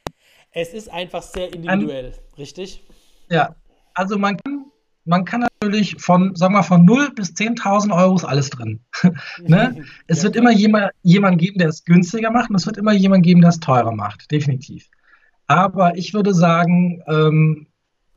[0.52, 2.84] Es ist einfach sehr individuell, ein, richtig?
[3.30, 3.56] Ja.
[3.94, 4.66] Also man kann,
[5.04, 8.80] man kann natürlich von, sagen wir von 0 bis 10.000 Euro ist alles drin.
[9.42, 9.84] ne?
[10.08, 10.44] Es ja, wird klar.
[10.44, 13.50] immer jemand, jemand geben, der es günstiger macht und es wird immer jemand geben, der
[13.50, 14.90] es teurer macht, definitiv.
[15.48, 17.68] Aber ich würde sagen, ähm,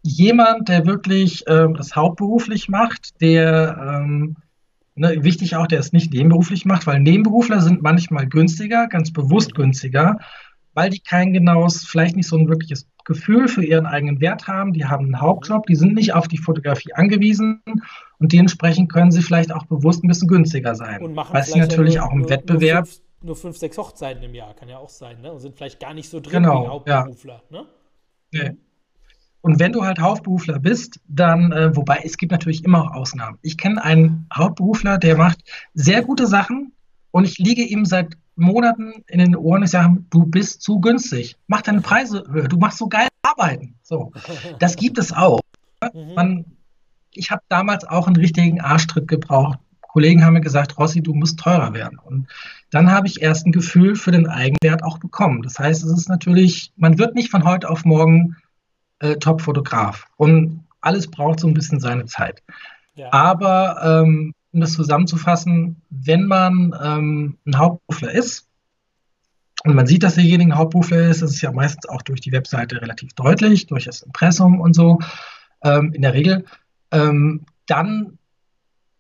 [0.03, 4.37] jemand, der wirklich ähm, das hauptberuflich macht, der ähm,
[4.95, 9.53] ne, wichtig auch, der es nicht nebenberuflich macht, weil Nebenberufler sind manchmal günstiger, ganz bewusst
[9.53, 9.63] mhm.
[9.63, 10.19] günstiger,
[10.75, 14.73] weil die kein genaues, vielleicht nicht so ein wirkliches Gefühl für ihren eigenen Wert haben.
[14.73, 17.63] Die haben einen Hauptjob, die sind nicht auf die Fotografie angewiesen
[18.19, 21.03] und dementsprechend können sie vielleicht auch bewusst ein bisschen günstiger sein.
[21.03, 22.85] Und machen weil sie natürlich nur, auch im nur, Wettbewerb.
[22.85, 25.33] Nur fünf, nur fünf, sechs Hochzeiten im Jahr, kann ja auch sein, ne?
[25.33, 27.61] Und sind vielleicht gar nicht so drin genau, wie Hauptberufler, ja.
[27.61, 27.67] ne?
[28.31, 28.57] Nee.
[29.49, 33.39] Und wenn du halt Hauptberufler bist, dann, äh, wobei es gibt natürlich immer auch Ausnahmen.
[33.41, 35.39] Ich kenne einen Hauptberufler, der macht
[35.73, 36.73] sehr gute Sachen
[37.13, 41.39] und ich liege ihm seit Monaten in den Ohren ich sage, du bist zu günstig.
[41.47, 42.47] Mach deine Preise höher.
[42.47, 43.77] Du machst so geil arbeiten.
[43.83, 44.13] So.
[44.59, 45.41] Das gibt es auch.
[45.95, 46.15] Mhm.
[46.15, 46.45] Man,
[47.15, 49.59] ich habe damals auch einen richtigen Arschtritt gebraucht.
[49.81, 51.99] Kollegen haben mir gesagt, Rossi, du musst teurer werden.
[51.99, 52.27] Und
[52.69, 55.41] dann habe ich erst ein Gefühl für den Eigenwert auch bekommen.
[55.41, 58.37] Das heißt, es ist natürlich, man wird nicht von heute auf morgen
[59.01, 60.07] äh, Top-Fotograf.
[60.17, 62.43] Und alles braucht so ein bisschen seine Zeit.
[62.95, 63.13] Ja.
[63.13, 68.47] Aber ähm, um das zusammenzufassen, wenn man ähm, ein Hauptberufler ist
[69.65, 72.33] und man sieht, dass derjenige ein Hauptberufler ist, das ist ja meistens auch durch die
[72.33, 74.99] Webseite relativ deutlich, durch das Impressum und so,
[75.63, 76.45] ähm, in der Regel,
[76.91, 78.19] ähm, dann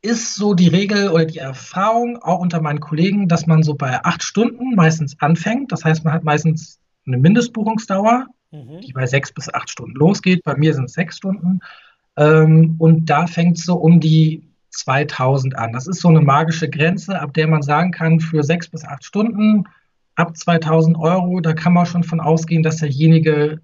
[0.00, 4.04] ist so die Regel oder die Erfahrung auch unter meinen Kollegen, dass man so bei
[4.04, 5.72] acht Stunden meistens anfängt.
[5.72, 8.80] Das heißt, man hat meistens eine Mindestbuchungsdauer, mhm.
[8.80, 10.42] die bei sechs bis acht Stunden losgeht.
[10.44, 11.60] Bei mir sind es sechs Stunden.
[12.16, 15.72] Ähm, und da fängt es so um die 2000 an.
[15.72, 19.04] Das ist so eine magische Grenze, ab der man sagen kann, für sechs bis acht
[19.04, 19.64] Stunden
[20.18, 23.60] ab 2000 Euro, da kann man schon von ausgehen, dass derjenige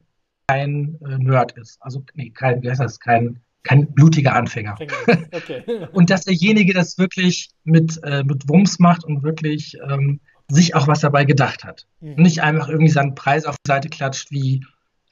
[0.47, 1.79] kein äh, Nerd ist.
[1.81, 4.77] Also, nee, kein, wie heißt das, kein, kein blutiger Anfänger.
[5.33, 5.89] Okay.
[5.93, 10.87] und dass derjenige das wirklich mit, äh, mit Wumms macht und wirklich ähm, sich auch
[10.87, 11.87] was dabei gedacht hat.
[12.01, 12.23] Mhm.
[12.23, 14.65] Nicht einfach irgendwie seinen Preis auf die Seite klatscht, wie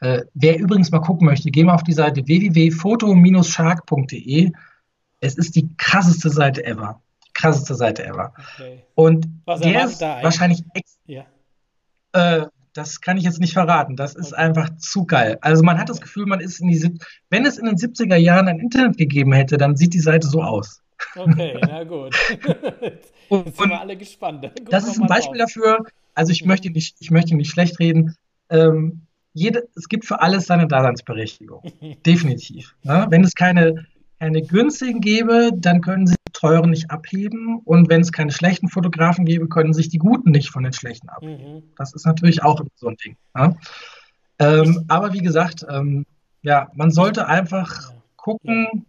[0.03, 4.51] äh, wer übrigens mal gucken möchte, geh mal auf die Seite www.foto-shark.de
[5.21, 7.01] es ist die krasseste Seite ever.
[7.25, 8.35] Die krasseste Seite ever.
[8.57, 8.83] Okay.
[8.97, 10.65] Und Was der ist da wahrscheinlich
[11.07, 11.25] ja.
[12.15, 13.95] äh, das kann ich jetzt nicht verraten.
[13.95, 14.43] Das ist okay.
[14.43, 15.39] einfach zu geil.
[15.41, 16.99] Also man hat das Gefühl, man ist in die
[17.31, 20.43] wenn es in den 70er Jahren ein Internet gegeben hätte, dann sieht die Seite so
[20.43, 20.83] aus.
[21.15, 22.17] Okay, na gut.
[22.81, 24.51] Jetzt sind wir alle gespannt.
[24.69, 25.53] das ist ein Beispiel drauf.
[25.55, 25.85] dafür.
[26.15, 28.17] Also ich möchte nicht, ich möchte nicht schlecht reden.
[28.51, 31.63] Ähm, jede, es gibt für alles seine Daseinsberechtigung.
[32.07, 32.75] Definitiv.
[32.83, 33.07] Ja?
[33.07, 33.11] Ne?
[33.11, 33.87] Wenn es keine
[34.23, 39.25] keine günstigen gebe, dann können sie teuren nicht abheben und wenn es keine schlechten Fotografen
[39.25, 41.55] gäbe, können sich die guten nicht von den schlechten abheben.
[41.55, 41.63] Mhm.
[41.77, 43.17] Das ist natürlich auch so ein Ding.
[43.37, 43.57] Ja?
[44.39, 46.07] Ähm, aber wie gesagt, ähm,
[46.43, 48.81] ja, man sollte einfach gucken, ja.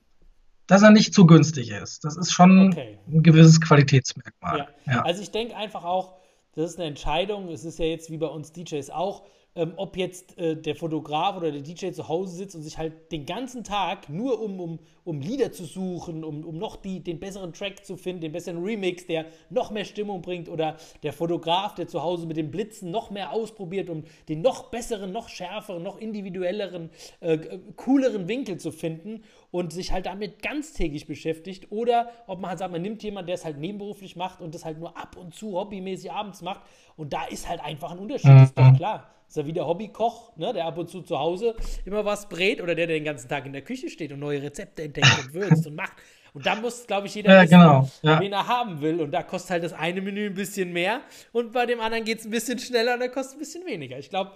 [0.67, 2.05] dass er nicht zu günstig ist.
[2.05, 2.99] Das ist schon okay.
[3.07, 4.67] ein gewisses Qualitätsmerkmal.
[4.85, 6.13] Also ich denke einfach auch,
[6.53, 7.49] das ist eine Entscheidung.
[7.49, 9.23] Es ist ja jetzt wie bei uns DJs auch
[9.55, 13.11] ähm, ob jetzt äh, der Fotograf oder der DJ zu Hause sitzt und sich halt
[13.11, 17.19] den ganzen Tag nur um, um, um Lieder zu suchen, um, um noch die, den
[17.19, 21.75] besseren Track zu finden, den besseren Remix, der noch mehr Stimmung bringt oder der Fotograf,
[21.75, 25.83] der zu Hause mit den Blitzen noch mehr ausprobiert, um den noch besseren, noch schärferen,
[25.83, 26.89] noch individuelleren,
[27.19, 27.37] äh,
[27.75, 32.71] cooleren Winkel zu finden und sich halt damit ganztägig beschäftigt oder ob man halt sagt,
[32.71, 35.53] man nimmt jemanden, der es halt nebenberuflich macht und das halt nur ab und zu
[35.53, 36.61] hobbymäßig abends macht
[36.95, 38.43] und da ist halt einfach ein Unterschied, mhm.
[38.43, 39.11] ist doch klar.
[39.27, 42.63] Ist ja wie der Hobbykoch, ne, der ab und zu zu Hause immer was brät
[42.63, 45.33] oder der, der den ganzen Tag in der Küche steht und neue Rezepte entdeckt und
[45.35, 45.93] würzt und macht.
[46.33, 48.19] Und da muss, glaube ich, jeder ja, wissen, genau, ja.
[48.19, 49.01] wen er haben will.
[49.01, 52.19] Und da kostet halt das eine Menü ein bisschen mehr und bei dem anderen geht
[52.19, 53.99] es ein bisschen schneller und da kostet ein bisschen weniger.
[53.99, 54.31] Ich glaube,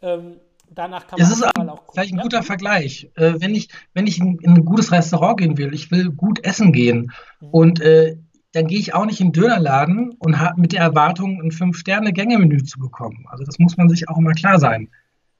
[0.00, 0.36] ähm,
[0.68, 1.44] danach kann man es ist.
[1.92, 2.22] Vielleicht ein ja?
[2.22, 3.10] guter Vergleich.
[3.16, 6.44] Äh, wenn, ich, wenn ich in, in, ein gutes Restaurant gehen will, ich will gut
[6.44, 7.48] essen gehen mhm.
[7.48, 8.16] und äh,
[8.52, 12.64] dann gehe ich auch nicht in den Dönerladen und habe mit der Erwartung, ein Fünf-Sterne-Gänge-Menü
[12.64, 13.24] zu bekommen.
[13.28, 14.88] Also das muss man sich auch immer klar sein.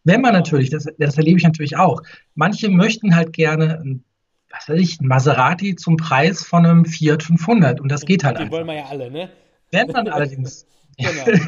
[0.05, 2.03] Wenn man natürlich, das, das erlebe ich natürlich auch,
[2.35, 4.05] manche möchten halt gerne ein,
[4.51, 8.39] was weiß ich, ein Maserati zum Preis von einem Fiat 500 und das geht halt
[8.39, 8.57] Die einfach.
[8.57, 9.31] wollen wir ja alle, ne?
[9.73, 10.67] Wenn man allerdings,
[11.01, 11.39] genau.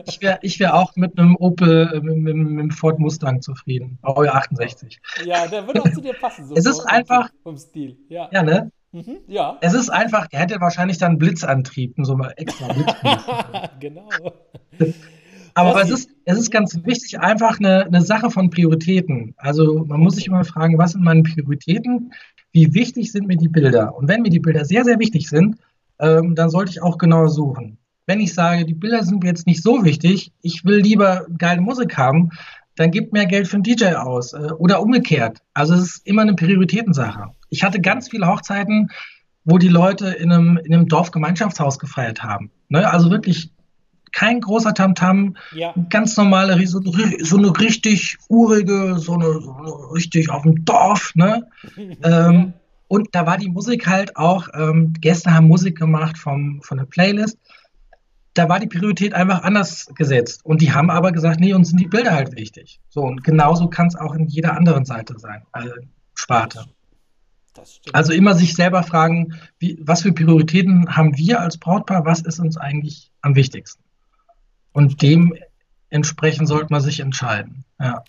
[0.06, 3.42] ich wäre ich wär auch mit einem Opel, äh, mit, mit, mit einem Ford Mustang
[3.42, 5.00] zufrieden, Baujahr 68.
[5.24, 6.46] Ja, der würde auch zu dir passen.
[6.46, 8.28] So es ist einfach, vom Stil, ja.
[8.32, 8.70] Ja, ne?
[8.92, 9.58] Mhm, ja.
[9.60, 13.80] Es ist einfach, er hätte wahrscheinlich dann Blitzantrieb, so mal extra Blitzantrieb.
[13.80, 14.08] genau.
[15.56, 19.34] Aber es ist, es ist ganz wichtig, einfach eine, eine Sache von Prioritäten.
[19.38, 22.12] Also man muss sich immer fragen, was sind meine Prioritäten?
[22.52, 23.96] Wie wichtig sind mir die Bilder?
[23.96, 25.56] Und wenn mir die Bilder sehr, sehr wichtig sind,
[25.98, 27.78] ähm, dann sollte ich auch genauer suchen.
[28.06, 31.60] Wenn ich sage, die Bilder sind mir jetzt nicht so wichtig, ich will lieber geile
[31.60, 32.30] Musik haben,
[32.76, 35.38] dann gibt mehr Geld für einen DJ aus äh, oder umgekehrt.
[35.54, 37.30] Also es ist immer eine Prioritätensache.
[37.50, 38.90] Ich hatte ganz viele Hochzeiten,
[39.44, 42.50] wo die Leute in einem, in einem Dorfgemeinschaftshaus gefeiert haben.
[42.68, 42.88] Ne?
[42.88, 43.50] Also wirklich
[44.12, 45.74] kein großer Tamtam, -Tam, ja.
[45.90, 51.12] ganz normale, so, so, eine richtig urige, so eine, so eine richtig auf dem Dorf.
[51.14, 51.46] Ne?
[52.02, 52.52] ähm,
[52.88, 56.84] und da war die Musik halt auch, ähm, Gäste haben Musik gemacht vom, von der
[56.84, 57.38] Playlist
[58.36, 60.44] da war die Priorität einfach anders gesetzt.
[60.44, 62.80] Und die haben aber gesagt, nee, uns sind die Bilder halt wichtig.
[62.88, 65.72] So, und genauso kann es auch in jeder anderen Seite sein, also
[66.14, 66.66] Sparte.
[67.92, 72.38] Also immer sich selber fragen, wie, was für Prioritäten haben wir als Brautpaar, was ist
[72.38, 73.82] uns eigentlich am wichtigsten?
[74.72, 77.64] Und dementsprechend sollte man sich entscheiden.
[77.80, 78.04] Ja.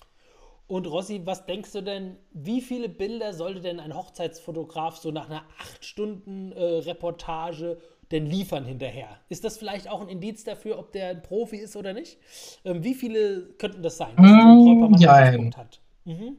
[0.67, 5.29] Und Rossi, was denkst du denn, wie viele Bilder sollte denn ein Hochzeitsfotograf so nach
[5.29, 5.43] einer
[5.79, 7.77] 8-Stunden-Reportage äh,
[8.11, 9.07] denn liefern hinterher?
[9.29, 12.17] Ist das vielleicht auch ein Indiz dafür, ob der ein Profi ist oder nicht?
[12.63, 15.15] Ähm, wie viele könnten das sein, dass mm, ja,
[15.57, 15.81] hat?
[16.05, 16.37] Mhm.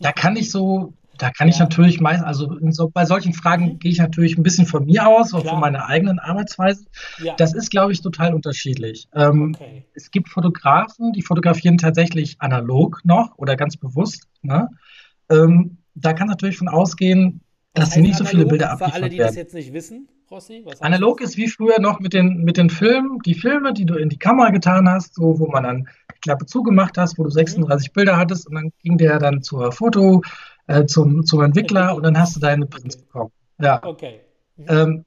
[0.00, 1.54] Da kann ich so da kann ja.
[1.54, 3.78] ich natürlich meist, also so, bei solchen Fragen mhm.
[3.78, 6.86] gehe ich natürlich ein bisschen von mir aus und von meiner eigenen Arbeitsweise.
[7.22, 7.34] Ja.
[7.36, 9.08] Das ist, glaube ich, total unterschiedlich.
[9.14, 9.84] Ähm, okay.
[9.94, 14.26] Es gibt Fotografen, die fotografieren tatsächlich analog noch oder ganz bewusst.
[14.42, 14.68] Ne?
[15.30, 17.40] Ähm, da kann natürlich von ausgehen,
[17.74, 19.28] dass nicht so viele Bilder abliefern Für alle, die werden.
[19.28, 23.18] das jetzt nicht wissen, Rossi, Analog ist wie früher noch mit den, mit den Filmen,
[23.18, 26.46] die Filme, die du in die Kamera getan hast, so, wo man dann die Klappe
[26.46, 27.92] zugemacht hast, wo du 36 mhm.
[27.92, 30.22] Bilder hattest und dann ging der dann zur Foto,
[30.68, 33.04] äh, zum, zum Entwickler und dann hast du deine Prints okay.
[33.04, 33.32] bekommen.
[33.60, 33.84] Ja.
[33.84, 34.20] Okay.
[34.56, 34.66] Mhm.
[34.68, 35.04] Ähm,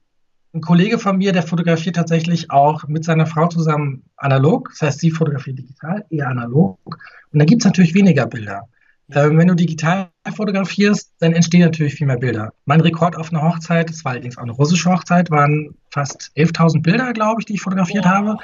[0.54, 4.70] ein Kollege von mir, der fotografiert tatsächlich auch mit seiner Frau zusammen analog.
[4.70, 6.78] Das heißt, sie fotografiert digital, eher analog.
[6.84, 8.68] Und da gibt es natürlich weniger Bilder.
[9.12, 12.52] Ähm, wenn du digital fotografierst, dann entstehen natürlich viel mehr Bilder.
[12.64, 16.82] Mein Rekord auf einer Hochzeit, das war allerdings auch eine russische Hochzeit, waren fast 11.000
[16.82, 18.08] Bilder, glaube ich, die ich fotografiert oh.
[18.08, 18.36] habe.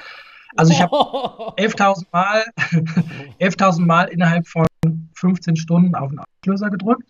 [0.57, 0.95] Also ich habe
[1.59, 2.45] 11.000 Mal,
[3.41, 4.67] 11.000 Mal innerhalb von
[5.15, 7.09] 15 Stunden auf den Auslöser gedrückt.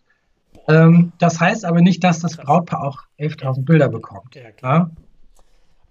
[0.68, 4.34] Ähm, das heißt aber nicht, dass das Brautpaar auch 11.000 Bilder bekommt.
[4.34, 4.90] Ja, klar.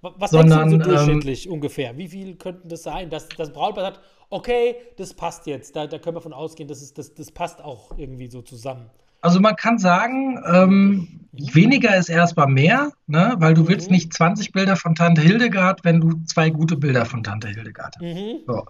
[0.02, 1.96] Was Sondern, denkst du so durchschnittlich ähm, ungefähr?
[1.98, 4.00] Wie viel könnten das sein, dass das Brautpaar sagt,
[4.32, 7.62] okay, das passt jetzt, da, da können wir von ausgehen, das, ist, das, das passt
[7.62, 8.90] auch irgendwie so zusammen?
[9.24, 13.36] Also man kann sagen, ähm, weniger ist erstmal mehr, ne?
[13.38, 13.68] weil du mhm.
[13.68, 17.96] willst nicht 20 Bilder von Tante Hildegard, wenn du zwei gute Bilder von Tante Hildegard
[17.98, 18.02] hast.
[18.02, 18.40] Mhm.
[18.48, 18.66] So.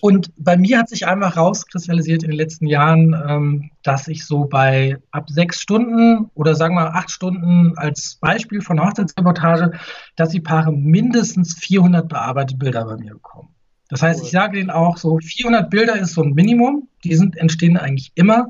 [0.00, 4.44] Und bei mir hat sich einmal rauskristallisiert in den letzten Jahren, ähm, dass ich so
[4.44, 9.72] bei ab sechs Stunden oder sagen wir acht Stunden als Beispiel von Hochzeitsreportage,
[10.14, 13.55] dass die Paare mindestens 400 bearbeitete Bilder bei mir bekommen.
[13.88, 17.36] Das heißt, ich sage denen auch so, 400 Bilder ist so ein Minimum, die sind,
[17.36, 18.48] entstehen eigentlich immer.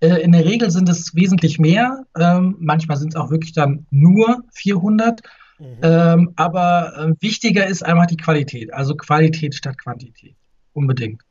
[0.00, 2.04] Äh, in der Regel sind es wesentlich mehr.
[2.18, 5.22] Ähm, manchmal sind es auch wirklich dann nur 400.
[5.58, 5.66] Mhm.
[5.82, 8.72] Ähm, aber äh, wichtiger ist einfach die Qualität.
[8.72, 10.36] Also Qualität statt Quantität.
[10.72, 11.22] Unbedingt.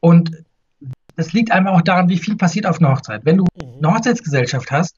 [0.00, 0.30] Und
[1.16, 3.24] das liegt einfach auch daran, wie viel passiert auf einer Hochzeit.
[3.24, 3.84] Wenn du mhm.
[3.84, 4.96] eine Hochzeitsgesellschaft hast,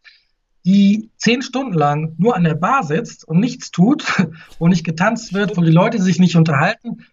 [0.64, 4.04] die zehn Stunden lang nur an der Bar sitzt und nichts tut,
[4.58, 7.04] wo nicht getanzt wird, wo die Leute sich nicht unterhalten,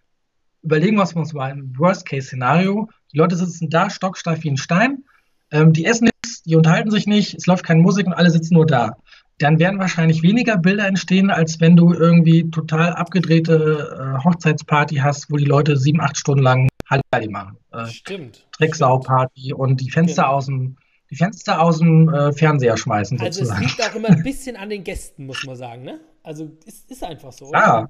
[0.66, 2.90] überlegen wir uns mal ein Worst-Case-Szenario.
[3.14, 5.04] Die Leute sitzen da stocksteif wie ein Stein,
[5.52, 8.56] ähm, die essen nichts, die unterhalten sich nicht, es läuft keine Musik und alle sitzen
[8.56, 8.98] nur da.
[9.38, 15.30] Dann werden wahrscheinlich weniger Bilder entstehen, als wenn du irgendwie total abgedrehte äh, Hochzeitsparty hast,
[15.30, 17.58] wo die Leute sieben, acht Stunden lang Halligalli machen.
[17.72, 18.48] Äh, Stimmt.
[18.58, 20.36] Drecksau-Party und die Fenster genau.
[20.36, 20.78] aus dem
[21.12, 23.20] die Fenster aus dem äh, Fernseher schmeißen.
[23.20, 23.66] Also sozusagen.
[23.66, 26.00] es liegt auch immer ein bisschen an den Gästen, muss man sagen, ne?
[26.24, 27.52] Also ist, ist einfach so.
[27.54, 27.90] Ja.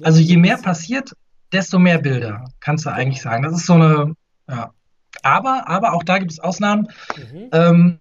[0.00, 1.14] Also je mehr passiert,
[1.52, 3.42] desto mehr Bilder, kannst du eigentlich sagen.
[3.42, 4.14] Das ist so eine,
[4.48, 4.72] ja.
[5.22, 6.88] Aber, aber auch da gibt es Ausnahmen.
[7.16, 7.48] Mhm.
[7.52, 8.00] Ähm,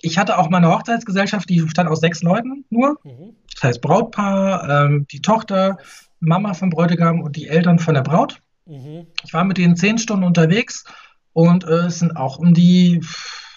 [0.00, 2.98] ich hatte auch mal eine Hochzeitsgesellschaft, die bestand aus sechs Leuten nur.
[3.04, 3.36] Mhm.
[3.54, 5.78] Das heißt Brautpaar, ähm, die Tochter,
[6.20, 8.40] Mama vom Bräutigam und die Eltern von der Braut.
[8.66, 9.06] Mhm.
[9.24, 10.84] Ich war mit denen zehn Stunden unterwegs
[11.32, 13.00] und äh, es sind auch um die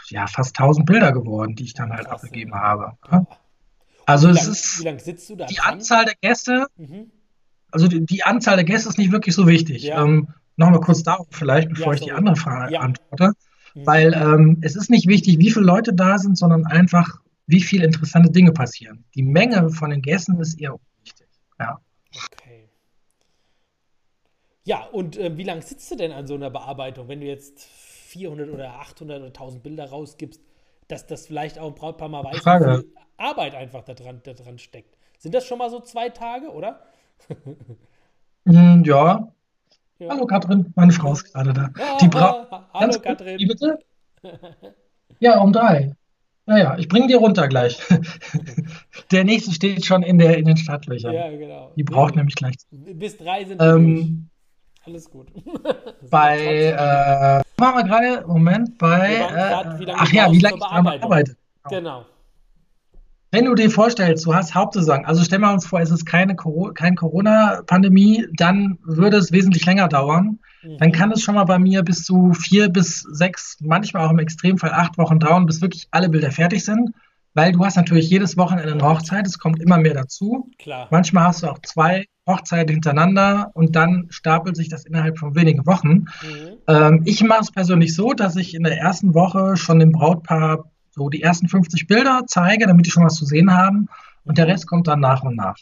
[0.09, 2.61] ja, fast 1000 Bilder geworden, die ich dann halt Krass, abgegeben ja.
[2.61, 2.97] habe.
[4.05, 5.73] Also es ist die dran?
[5.73, 7.11] Anzahl der Gäste, mhm.
[7.75, 9.83] Also die, die, Anzahl der Gäste ist nicht wirklich so wichtig.
[9.83, 10.01] Ja.
[10.03, 13.33] Ähm, Nochmal kurz darauf vielleicht, bevor ja, ich die andere Frage antworte.
[13.73, 13.85] Mhm.
[13.85, 17.85] Weil ähm, es ist nicht wichtig, wie viele Leute da sind, sondern einfach, wie viele
[17.85, 19.03] interessante Dinge passieren.
[19.15, 21.27] Die Menge von den Gästen ist eher wichtig.
[21.59, 21.81] Ja.
[22.31, 22.69] Okay.
[24.63, 27.61] Ja, und äh, wie lange sitzt du denn an so einer Bearbeitung, wenn du jetzt
[27.61, 30.41] 400 oder 800 oder 1000 Bilder rausgibst,
[30.87, 32.65] dass das vielleicht auch ein Brautpaar mal weiß, Frage.
[32.65, 34.97] wie viel Arbeit einfach da dran, da dran steckt.
[35.17, 36.79] Sind das schon mal so zwei Tage, oder?
[38.45, 39.27] Mm, ja.
[39.99, 40.09] ja.
[40.09, 41.69] Hallo Katrin, meine Frau ist gerade da.
[41.77, 43.39] Ja, die Bra Hallo Katrin.
[43.39, 43.79] Wie bitte?
[45.19, 45.95] Ja, um drei.
[46.47, 47.79] Naja, ich bringe dir runter gleich.
[49.11, 51.13] der nächste steht schon in, der, in den Startlöchern.
[51.13, 51.71] Ja, genau.
[51.75, 52.17] Die braucht ja.
[52.17, 52.55] nämlich gleich.
[52.69, 54.29] Bis drei sind ähm,
[54.85, 55.27] alles gut.
[56.11, 61.35] bei, äh, machen wir gerade, Moment, bei, äh, ach ja, wie lange ich daran arbeite.
[61.69, 62.05] Genau.
[63.31, 66.35] Wenn du dir vorstellst, du hast Hauptsaison, also stellen wir uns vor, es ist keine,
[66.73, 70.39] keine Corona-Pandemie, dann würde es wesentlich länger dauern.
[70.63, 70.77] Mhm.
[70.77, 74.19] Dann kann es schon mal bei mir bis zu vier bis sechs, manchmal auch im
[74.19, 76.91] Extremfall acht Wochen dauern, bis wirklich alle Bilder fertig sind
[77.35, 80.49] weil du hast natürlich jedes Wochenende eine Hochzeit, es kommt immer mehr dazu.
[80.57, 80.87] Klar.
[80.89, 85.65] Manchmal hast du auch zwei Hochzeiten hintereinander und dann stapelt sich das innerhalb von wenigen
[85.65, 85.89] Wochen.
[85.89, 86.07] Mhm.
[86.67, 90.71] Ähm, ich mache es persönlich so, dass ich in der ersten Woche schon dem Brautpaar
[90.95, 93.87] so die ersten 50 Bilder zeige, damit die schon was zu sehen haben
[94.23, 95.57] und der Rest kommt dann nach und nach.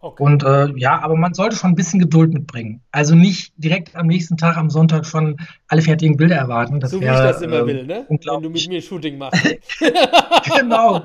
[0.00, 0.22] Okay.
[0.22, 2.80] Und äh, ja, aber man sollte schon ein bisschen Geduld mitbringen.
[2.92, 6.78] Also nicht direkt am nächsten Tag, am Sonntag schon alle fertigen Bilder erwarten.
[6.78, 8.06] Das so wär, wie ich das immer äh, will, ne?
[8.08, 9.44] Wenn du mit mir Shooting machst.
[10.56, 11.02] genau.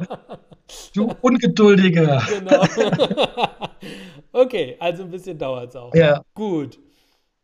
[0.94, 2.22] Du Ungeduldiger.
[2.30, 2.66] Genau.
[4.32, 5.94] okay, also ein bisschen dauert es auch.
[5.96, 6.22] Ja.
[6.36, 6.80] Gut.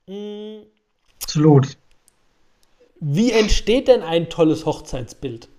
[0.07, 0.61] Hm.
[1.23, 1.77] Absolut.
[2.99, 5.49] Wie entsteht denn ein tolles Hochzeitsbild?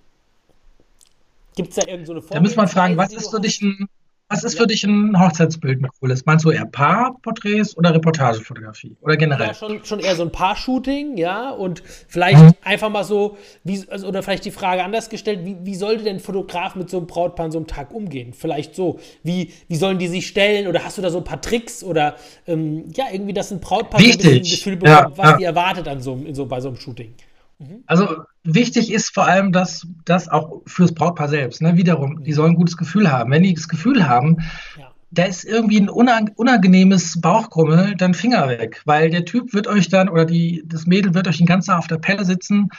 [1.56, 2.34] Gibt es da irgendeine so Form?
[2.34, 3.88] Da muss man fragen, was ist für dich ein
[4.30, 6.24] was ist für dich ein Hochzeitsbild ein cooles?
[6.24, 8.96] Meinst du eher Paarporträts oder Reportagefotografie?
[9.00, 9.48] Oder generell?
[9.48, 11.50] Ja, schon, schon eher so ein Paar-Shooting, ja.
[11.50, 12.52] Und vielleicht mhm.
[12.62, 16.16] einfach mal so, wie, also, oder vielleicht die Frage anders gestellt, wie, wie sollte denn
[16.16, 18.32] ein Fotograf mit so einem Brautpaar an so einem Tag umgehen?
[18.32, 20.68] Vielleicht so, wie, wie sollen die sich stellen?
[20.68, 21.82] Oder hast du da so ein paar Tricks?
[21.82, 22.14] Oder
[22.46, 24.22] ähm, ja, irgendwie, dass ein Brautpaar Wichtig.
[24.22, 25.36] so ein Gefühl bekommt, ja, was ja.
[25.38, 27.14] die erwartet an so, in so, bei so einem Shooting?
[27.60, 27.84] Mhm.
[27.86, 32.52] Also wichtig ist vor allem, dass das auch fürs Brautpaar selbst, ne, wiederum, die sollen
[32.52, 33.30] ein gutes Gefühl haben.
[33.30, 34.38] Wenn die das Gefühl haben,
[34.78, 34.90] ja.
[35.10, 40.08] da ist irgendwie ein unangenehmes Bauchkrummel, dann Finger weg, weil der Typ wird euch dann
[40.08, 42.70] oder die, das Mädel wird euch den ganzen Tag auf der Pelle sitzen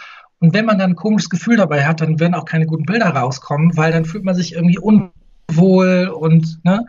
[0.42, 3.10] und wenn man dann ein komisches Gefühl dabei hat, dann werden auch keine guten Bilder
[3.10, 6.88] rauskommen, weil dann fühlt man sich irgendwie unwohl und ne,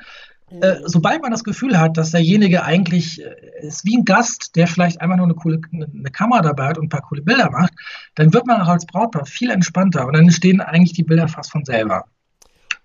[0.61, 4.67] äh, sobald man das Gefühl hat, dass derjenige eigentlich äh, ist wie ein Gast, der
[4.67, 7.73] vielleicht einfach nur eine coole eine Kamera dabei hat und ein paar coole Bilder macht,
[8.15, 11.51] dann wird man auch als Brautpaar viel entspannter und dann entstehen eigentlich die Bilder fast
[11.51, 12.05] von selber.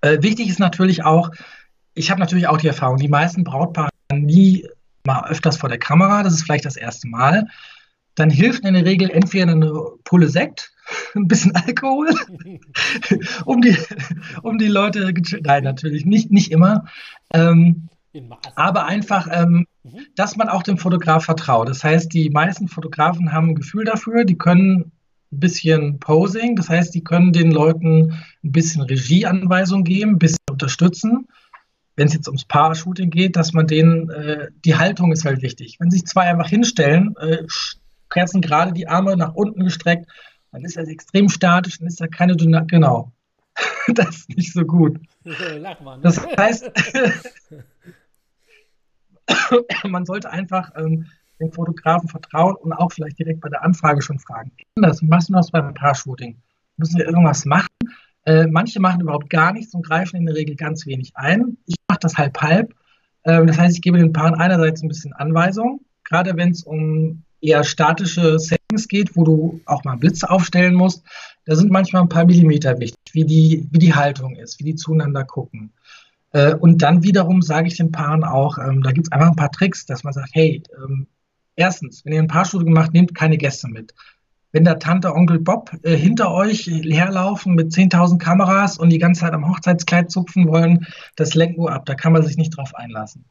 [0.01, 1.31] Äh, wichtig ist natürlich auch,
[1.93, 4.67] ich habe natürlich auch die Erfahrung, die meisten Brautpaare nie
[5.03, 7.47] mal öfters vor der Kamera, das ist vielleicht das erste Mal.
[8.15, 9.71] Dann hilft in der Regel entweder eine
[10.03, 10.71] Pulle Sekt,
[11.15, 12.09] ein bisschen Alkohol,
[13.45, 13.77] um, die,
[14.43, 16.85] um die Leute, nein, natürlich nicht, nicht immer,
[17.33, 17.89] ähm,
[18.55, 19.99] aber einfach, ähm, mhm.
[20.15, 21.69] dass man auch dem Fotograf vertraut.
[21.69, 24.91] Das heißt, die meisten Fotografen haben ein Gefühl dafür, die können
[25.31, 30.37] ein bisschen Posing, das heißt, die können den Leuten ein bisschen Regieanweisung geben, ein bisschen
[30.49, 31.27] unterstützen.
[31.95, 35.77] Wenn es jetzt ums Paar-Shooting geht, dass man denen, äh, die Haltung ist halt wichtig.
[35.79, 37.43] Wenn sich zwei einfach hinstellen, äh,
[38.09, 40.09] kerzen gerade die Arme nach unten gestreckt,
[40.57, 42.69] dann ist er extrem statisch, dann ist er keine Dynamik.
[42.69, 43.11] Genau.
[43.93, 44.99] das ist nicht so gut.
[45.23, 46.03] Lach mal, ne?
[46.03, 46.71] Das heißt,
[49.87, 51.05] man sollte einfach ähm,
[51.39, 54.51] dem Fotografen vertrauen und auch vielleicht direkt bei der Anfrage schon fragen.
[54.75, 56.41] Das machst du das beim Paar-Shooting?
[56.77, 57.67] Müssen wir irgendwas machen?
[58.25, 61.57] Äh, manche machen überhaupt gar nichts und greifen in der Regel ganz wenig ein.
[61.67, 62.73] Ich mache das halb-halb.
[63.23, 67.23] Äh, das heißt, ich gebe den Paaren einerseits ein bisschen Anweisung, gerade wenn es um
[67.41, 71.03] eher statische Settings geht, wo du auch mal Blitze aufstellen musst.
[71.45, 74.75] Da sind manchmal ein paar Millimeter wichtig, wie die, wie die Haltung ist, wie die
[74.75, 75.71] zueinander gucken.
[76.33, 79.35] Äh, und dann wiederum sage ich den Paaren auch, ähm, da gibt es einfach ein
[79.35, 81.07] paar Tricks, dass man sagt, hey, ähm,
[81.55, 83.93] erstens, wenn ihr ein Paarshooting macht, nehmt keine Gäste mit.
[84.51, 89.21] Wenn da Tante, Onkel Bob äh, hinter euch herlaufen mit 10.000 Kameras und die ganze
[89.21, 92.73] Zeit am Hochzeitskleid zupfen wollen, das lenkt nur ab, da kann man sich nicht drauf
[92.75, 93.25] einlassen.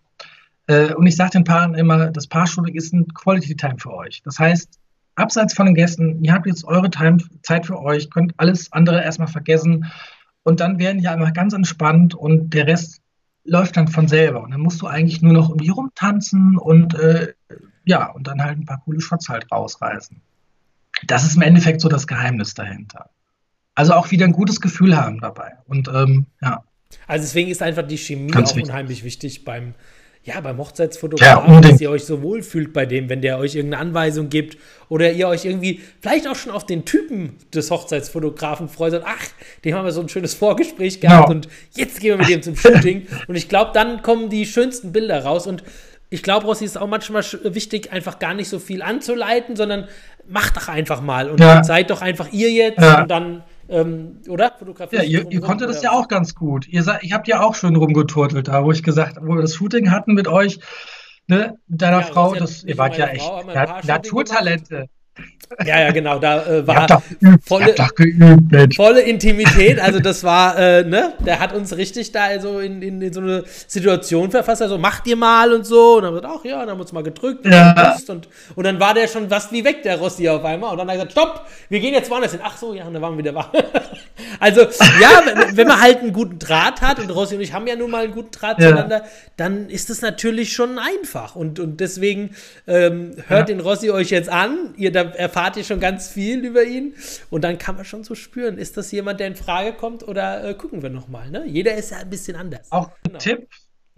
[0.66, 4.22] Äh, und ich sage den Paaren immer, das Paarshooting ist ein Quality Time für euch.
[4.22, 4.78] Das heißt,
[5.14, 9.02] abseits von den Gästen, ihr habt jetzt eure Time, Zeit für euch, könnt alles andere
[9.02, 9.86] erstmal vergessen
[10.42, 13.00] und dann werden die einmal ganz entspannt und der Rest
[13.44, 14.42] läuft dann von selber.
[14.42, 17.32] Und dann musst du eigentlich nur noch irgendwie rumtanzen und äh,
[17.84, 20.20] ja, und dann halt ein paar coole Shots halt rausreißen.
[21.06, 23.10] Das ist im Endeffekt so das Geheimnis dahinter.
[23.74, 25.52] Also auch wieder ein gutes Gefühl haben dabei.
[25.66, 26.64] Und ähm, ja.
[27.06, 28.70] Also deswegen ist einfach die Chemie Ganz auch wichtig.
[28.70, 29.74] unheimlich wichtig beim,
[30.26, 33.80] ja, beim Hochzeitsfotografen, ja, dass ihr euch so wohlfühlt bei dem, wenn der euch irgendeine
[33.80, 34.58] Anweisung gibt
[34.88, 39.24] oder ihr euch irgendwie vielleicht auch schon auf den Typen des Hochzeitsfotografen freut und ach,
[39.64, 41.36] dem haben wir so ein schönes Vorgespräch gehabt genau.
[41.36, 44.90] und jetzt gehen wir mit dem zum Shooting und ich glaube, dann kommen die schönsten
[44.90, 45.62] Bilder raus und
[46.10, 49.86] ich glaube, Rossi ist auch manchmal wichtig, einfach gar nicht so viel anzuleiten, sondern
[50.28, 51.62] macht doch einfach mal und ja.
[51.62, 53.02] seid doch einfach ihr jetzt ja.
[53.02, 54.52] und dann ähm, oder?
[54.58, 54.96] Fotografie.
[54.96, 56.66] Ja, ihr, ihr konntet das ja auch ganz gut.
[56.68, 59.90] Ihr, ich habt ja auch schön rumgeturtelt da, wo ich gesagt, wo wir das Shooting
[59.90, 60.60] hatten mit euch,
[61.26, 63.30] ne, mit deiner ja, Frau, das, ihr wart ja echt
[63.84, 64.86] Naturtalente.
[65.64, 66.86] Ja, ja, genau, da äh, war
[67.20, 69.80] geübt, volle, geübt, volle Intimität.
[69.80, 73.20] Also das war, äh, ne, der hat uns richtig da also in, in, in, so
[73.20, 74.60] eine Situation verfasst.
[74.60, 75.96] Also macht ihr mal und so.
[75.96, 77.96] Und dann haben wir gesagt, ach ja, dann haben wir uns mal gedrückt und, ja.
[78.08, 80.72] und, und dann war der schon fast wie weg, der Rossi auf einmal.
[80.72, 82.40] Und dann hat er gesagt, stopp, wir gehen jetzt woanders hin.
[82.42, 83.50] Ach so, ja, und dann waren wir wieder wach.
[84.40, 87.68] also ja, wenn, wenn, man halt einen guten Draht hat und Rossi und ich haben
[87.68, 88.68] ja nun mal einen guten Draht ja.
[88.68, 89.04] zueinander,
[89.36, 91.36] dann ist es natürlich schon einfach.
[91.36, 92.34] Und, und deswegen
[92.66, 93.54] ähm, hört ja.
[93.54, 94.74] den Rossi euch jetzt an.
[94.76, 96.94] Ihr da erfahrt ihr schon ganz viel über ihn
[97.30, 100.44] und dann kann man schon so spüren, ist das jemand, der in Frage kommt oder
[100.44, 101.30] äh, gucken wir nochmal.
[101.30, 101.44] Ne?
[101.46, 102.70] Jeder ist ja ein bisschen anders.
[102.70, 103.16] Auch genau.
[103.16, 103.48] ein Tipp.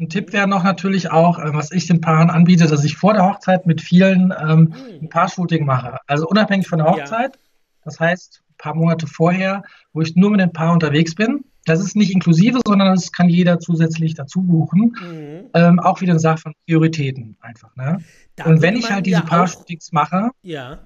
[0.01, 3.15] Ein Tipp wäre noch natürlich auch, äh, was ich den Paaren anbiete, dass ich vor
[3.15, 5.03] der Hochzeit mit vielen ähm, hm.
[5.03, 5.99] ein Paar-Shooting mache.
[6.07, 7.35] Also unabhängig von der Hochzeit.
[7.35, 7.43] Ja.
[7.85, 11.45] Das heißt, ein paar Monate vorher, wo ich nur mit dem Paar unterwegs bin.
[11.65, 14.95] Das ist nicht inklusive, sondern das kann jeder zusätzlich dazu buchen.
[15.03, 15.51] Mhm.
[15.53, 17.75] Ähm, auch wieder eine Sache von Prioritäten einfach.
[17.77, 17.99] Ne?
[18.45, 20.79] Und wenn ich halt diese ja Paar-Shootings mache, ja.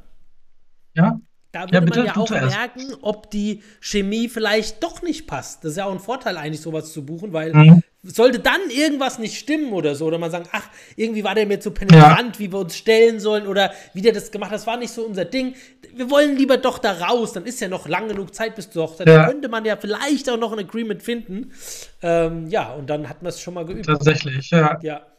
[0.94, 1.20] Ja.
[1.52, 5.62] Da würde ja, man ja auch merken, ob die Chemie vielleicht doch nicht passt.
[5.62, 7.82] Das ist ja auch ein Vorteil, eigentlich sowas zu buchen, weil mhm.
[8.02, 11.60] sollte dann irgendwas nicht stimmen oder so, oder man sagen, ach, irgendwie war der mir
[11.60, 12.38] zu penetrant, ja.
[12.38, 15.02] wie wir uns stellen sollen, oder wie der das gemacht hat, das war nicht so
[15.02, 15.54] unser Ding.
[15.94, 18.84] Wir wollen lieber doch da raus, dann ist ja noch lang genug Zeit bis zur
[18.84, 19.06] Hochzeit.
[19.06, 19.18] Ja.
[19.18, 21.52] Dann könnte man ja vielleicht auch noch ein Agreement finden.
[22.00, 23.84] Ähm, ja, und dann hat man es schon mal geübt.
[23.84, 24.78] Tatsächlich, ja.
[24.80, 25.11] Ja.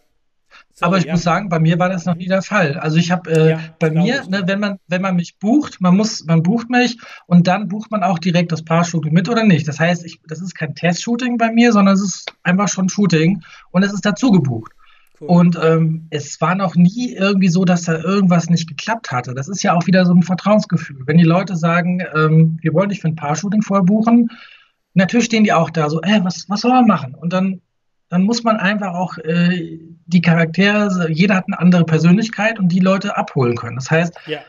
[0.74, 1.14] Sorry, aber ich ja.
[1.14, 2.78] muss sagen, bei mir war das noch nie der Fall.
[2.78, 5.96] Also ich habe äh, ja, bei mir, ne, wenn man wenn man mich bucht, man
[5.96, 9.68] muss, man bucht mich und dann bucht man auch direkt das Paar-Shooting mit oder nicht.
[9.68, 13.44] Das heißt, ich, das ist kein Test-Shooting bei mir, sondern es ist einfach schon Shooting
[13.72, 14.72] und es ist dazu gebucht.
[15.20, 15.28] Cool.
[15.28, 19.36] Und ähm, es war noch nie irgendwie so, dass da irgendwas nicht geklappt hatte.
[19.36, 21.04] Das ist ja auch wieder so ein Vertrauensgefühl.
[21.06, 24.30] Wenn die Leute sagen, ähm, wir wollen dich für ein Paar-Shooting vorher buchen,
[24.96, 27.14] natürlich stehen die auch da so, äh, was, was soll man machen?
[27.14, 27.62] Und dann
[28.14, 29.80] dann muss man einfach auch äh,
[30.14, 33.76] die Charaktere, jeder hat eine andere Persönlichkeit und die Leute abholen können.
[33.76, 34.40] Das heißt, ja.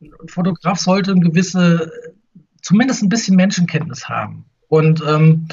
[0.00, 1.90] ein Fotograf sollte eine gewisse,
[2.62, 4.44] zumindest ein bisschen Menschenkenntnis haben.
[4.68, 5.48] Und ähm,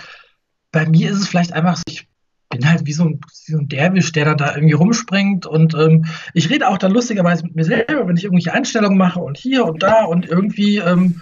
[0.71, 2.07] bei mir ist es vielleicht einfach, ich
[2.49, 5.45] bin halt wie so ein, wie so ein Derwisch, der dann da irgendwie rumspringt.
[5.45, 9.19] Und ähm, ich rede auch dann lustigerweise mit mir selber, wenn ich irgendwelche Einstellungen mache
[9.19, 11.21] und hier und da und irgendwie, ähm,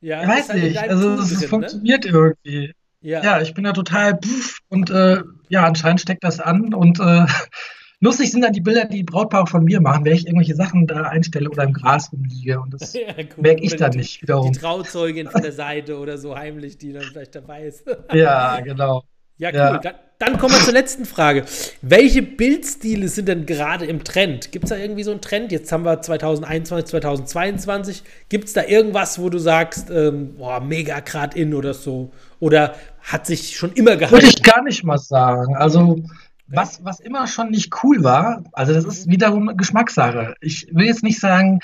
[0.00, 1.48] ja, ich weiß halt nicht, also es ne?
[1.48, 2.72] funktioniert irgendwie.
[3.00, 3.22] Ja.
[3.22, 7.26] ja, ich bin da total puff, und äh, ja, anscheinend steckt das an und äh,
[8.00, 11.02] lustig sind dann die Bilder, die Brautpaare von mir machen, wenn ich irgendwelche Sachen da
[11.02, 14.52] einstelle oder im Gras rumliege und das ja, merke ich dann nicht wiederum.
[14.52, 17.84] Die Trauzeugin von der Seite oder so heimlich, die dann vielleicht dabei ist.
[18.12, 19.04] ja, genau.
[19.36, 19.56] Ja, cool.
[19.56, 19.78] Ja.
[19.78, 21.44] Dann, dann, kommen wir zur letzten Frage.
[21.80, 24.50] Welche Bildstile sind denn gerade im Trend?
[24.50, 25.52] Gibt es da irgendwie so einen Trend?
[25.52, 28.02] Jetzt haben wir 2021, 2022.
[28.28, 32.10] Gibt es da irgendwas, wo du sagst, ähm, boah, mega grad in oder so?
[32.40, 34.12] Oder hat sich schon immer gehalten?
[34.12, 35.56] Würde ich gar nicht mal sagen.
[35.56, 36.02] Also,
[36.48, 40.34] was, was immer schon nicht cool war, also das ist wiederum Geschmackssache.
[40.40, 41.60] Ich will jetzt nicht sagen,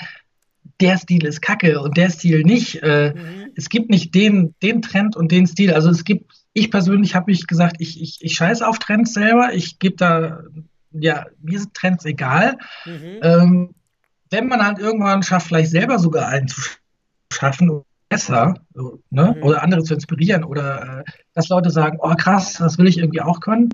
[0.79, 2.81] der Stil ist kacke und der Stil nicht.
[2.83, 3.51] Äh, mhm.
[3.55, 5.73] Es gibt nicht den, den Trend und den Stil.
[5.73, 9.53] Also es gibt, ich persönlich habe mich gesagt, ich, ich, ich scheiße auf Trends selber.
[9.53, 10.39] Ich gebe da,
[10.91, 12.57] ja, mir sind Trends egal.
[12.85, 13.19] Mhm.
[13.21, 13.75] Ähm,
[14.29, 16.61] wenn man halt irgendwann schafft, vielleicht selber sogar einen zu
[17.31, 18.53] schaffen, besser,
[19.09, 19.35] ne?
[19.35, 19.43] Mhm.
[19.43, 21.03] oder andere zu inspirieren oder äh,
[21.33, 23.69] dass Leute sagen, oh krass, das will ich irgendwie auch können,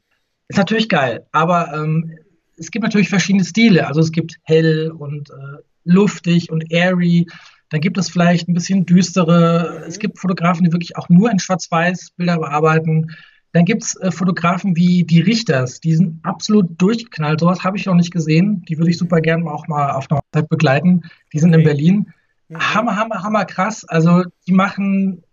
[0.48, 1.28] ist natürlich geil.
[1.32, 2.18] Aber ähm,
[2.58, 3.86] es gibt natürlich verschiedene Stile.
[3.86, 7.28] Also es gibt hell und äh, luftig und airy.
[7.72, 9.80] Dann gibt es vielleicht ein bisschen düstere.
[9.80, 9.84] Mhm.
[9.88, 13.12] Es gibt Fotografen, die wirklich auch nur in Schwarz-Weiß Bilder bearbeiten.
[13.54, 17.40] Dann gibt es äh, Fotografen wie die Richters, die sind absolut durchgeknallt.
[17.40, 18.64] Sowas habe ich noch nicht gesehen.
[18.68, 21.02] Die würde ich super gerne auch mal auf einer Hochzeit begleiten.
[21.34, 21.60] Die sind okay.
[21.60, 22.14] in Berlin.
[22.50, 22.60] Mhm.
[22.60, 23.86] Hammer, hammer, hammer krass.
[23.86, 25.24] Also die machen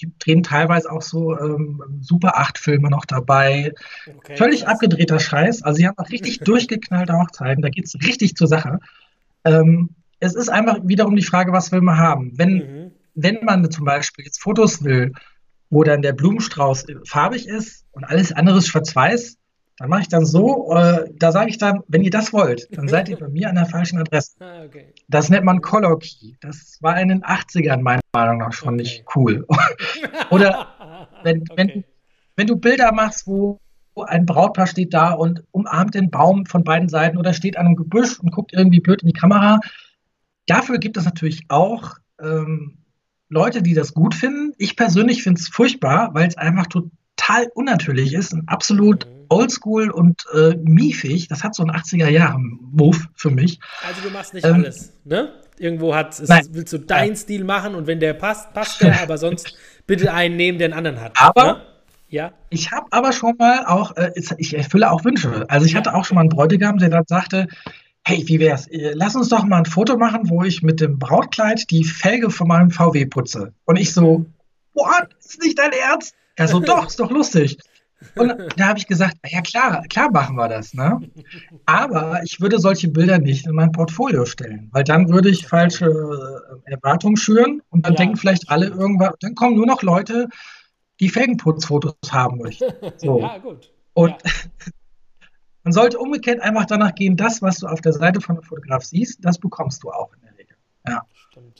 [0.00, 3.72] die drehen teilweise auch so ähm, Super 8-Filme noch dabei.
[4.06, 4.74] Okay, Völlig krass.
[4.74, 5.62] abgedrehter Scheiß.
[5.62, 7.62] Also sie haben auch richtig durchgeknallte Hochzeiten.
[7.62, 8.80] Da geht es richtig zur Sache.
[9.44, 9.90] Ähm,
[10.24, 12.32] es ist einfach wiederum die Frage, was will man haben.
[12.36, 12.92] Wenn, mhm.
[13.14, 15.12] wenn man zum Beispiel jetzt Fotos will,
[15.70, 19.36] wo dann der Blumenstrauß farbig ist und alles andere ist schwarz-weiß,
[19.78, 22.86] dann mache ich dann so, äh, da sage ich dann, wenn ihr das wollt, dann
[22.86, 24.32] seid ihr bei mir an der falschen Adresse.
[24.40, 24.94] Ah, okay.
[25.08, 26.34] Das nennt man Color Key.
[26.40, 28.82] Das war in den 80ern meiner Meinung nach schon okay.
[28.82, 29.46] nicht cool.
[30.30, 30.68] Oder
[31.22, 31.54] wenn, okay.
[31.56, 31.84] wenn,
[32.36, 33.58] wenn du Bilder machst, wo
[34.02, 37.76] ein Brautpaar steht da und umarmt den Baum von beiden Seiten oder steht an einem
[37.76, 39.60] Gebüsch und guckt irgendwie blöd in die Kamera.
[40.46, 42.78] Dafür gibt es natürlich auch ähm,
[43.28, 44.52] Leute, die das gut finden.
[44.58, 49.90] Ich persönlich finde es furchtbar, weil es einfach total unnatürlich ist und absolut mhm oldschool
[49.90, 51.28] und äh, miefig.
[51.28, 53.60] Das hat so einen 80er-Jahren-Move für mich.
[53.86, 55.32] Also du machst nicht ähm, alles, ne?
[55.56, 57.16] Irgendwo hat, es, willst du deinen Nein.
[57.16, 60.74] Stil machen und wenn der passt, passt der, aber sonst bitte einen nehmen, der einen
[60.74, 61.12] anderen hat.
[61.16, 61.62] Aber ne?
[62.08, 62.32] ja?
[62.50, 65.46] ich habe aber schon mal auch, äh, ich erfülle auch Wünsche.
[65.48, 67.46] Also ich hatte auch schon mal einen Bräutigam, der dann sagte,
[68.04, 68.66] hey, wie wär's?
[68.68, 72.30] Äh, lass uns doch mal ein Foto machen, wo ich mit dem Brautkleid die Felge
[72.30, 73.52] von meinem VW putze.
[73.64, 74.26] Und ich so,
[74.74, 75.08] what?
[75.18, 76.14] Ist nicht dein Ernst?
[76.36, 77.58] Er so, doch, ist doch lustig.
[78.16, 80.74] Und da habe ich gesagt, ja klar, klar machen wir das.
[80.74, 81.00] Ne?
[81.64, 85.86] Aber ich würde solche Bilder nicht in mein Portfolio stellen, weil dann würde ich falsche
[85.86, 87.98] äh, Erwartungen schüren und dann ja.
[87.98, 90.28] denken vielleicht alle irgendwann, dann kommen nur noch Leute,
[91.00, 92.66] die Felgenputzfotos haben möchten.
[92.98, 93.20] So.
[93.20, 93.72] Ja, gut.
[93.94, 94.18] Und ja.
[95.64, 98.84] man sollte umgekehrt einfach danach gehen, das, was du auf der Seite von einem Fotograf
[98.84, 100.56] siehst, das bekommst du auch in der Regel.
[100.86, 101.02] Ja.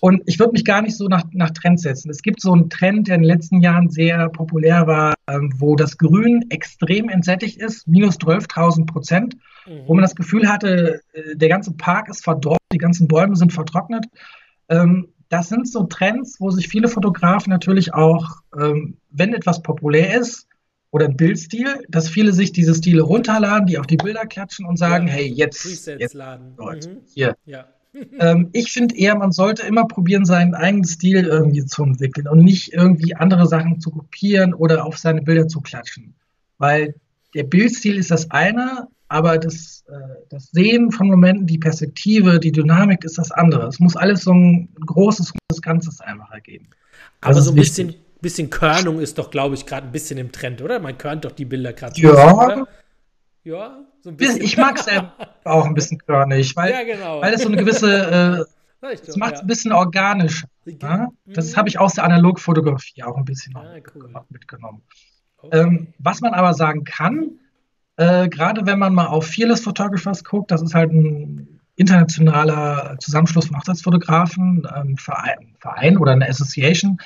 [0.01, 2.11] Und ich würde mich gar nicht so nach, nach Trends setzen.
[2.11, 5.75] Es gibt so einen Trend, der in den letzten Jahren sehr populär war, ähm, wo
[5.75, 9.37] das Grün extrem entsättigt ist, minus 12.000 Prozent,
[9.67, 9.83] mhm.
[9.87, 13.53] wo man das Gefühl hatte, äh, der ganze Park ist verdorrt, die ganzen Bäume sind
[13.53, 14.05] vertrocknet.
[14.69, 20.21] Ähm, das sind so Trends, wo sich viele Fotografen natürlich auch, ähm, wenn etwas populär
[20.21, 20.47] ist,
[20.95, 24.77] oder ein Bildstil, dass viele sich diese Stile runterladen, die auf die Bilder klatschen und
[24.77, 26.55] sagen, ja, hey, jetzt, jetzt laden.
[26.57, 26.97] Leute, mhm.
[27.13, 27.67] hier, ja
[28.21, 32.45] ähm, ich finde eher, man sollte immer probieren, seinen eigenen Stil irgendwie zu entwickeln und
[32.45, 36.15] nicht irgendwie andere Sachen zu kopieren oder auf seine Bilder zu klatschen.
[36.59, 36.95] Weil
[37.35, 39.95] der Bildstil ist das eine, aber das, äh,
[40.31, 43.67] das Sehen von Momenten, die Perspektive, die Dynamik ist das andere.
[43.67, 46.69] Es muss alles so ein großes, großes Ganzes einfach ergeben.
[47.21, 47.95] Aber so ein bisschen,
[48.25, 50.81] bisschen Körnung ist doch, glaube ich, gerade ein bisschen im Trend, oder?
[50.81, 52.01] Man körnt doch die Bilder gerade.
[52.01, 52.65] Ja,
[53.45, 54.43] ja, so ein bisschen.
[54.43, 54.87] Ich mag es
[55.45, 57.21] auch ein bisschen körnig, weil, ja, genau.
[57.21, 58.47] weil es so eine gewisse,
[58.83, 59.45] äh, es macht es ja.
[59.45, 60.45] ein bisschen organisch.
[60.65, 61.09] Ja?
[61.27, 61.57] Das mhm.
[61.57, 64.11] habe ich aus der Analogfotografie auch ein bisschen ah, cool.
[64.31, 64.83] mitgenommen.
[65.39, 65.61] Okay.
[65.61, 67.39] Ähm, was man aber sagen kann,
[67.97, 73.47] äh, gerade wenn man mal auf Fearless Photographers guckt, das ist halt ein internationaler Zusammenschluss
[73.47, 76.99] von Hochzeitsfotografen, ein Verein, Verein oder eine Association,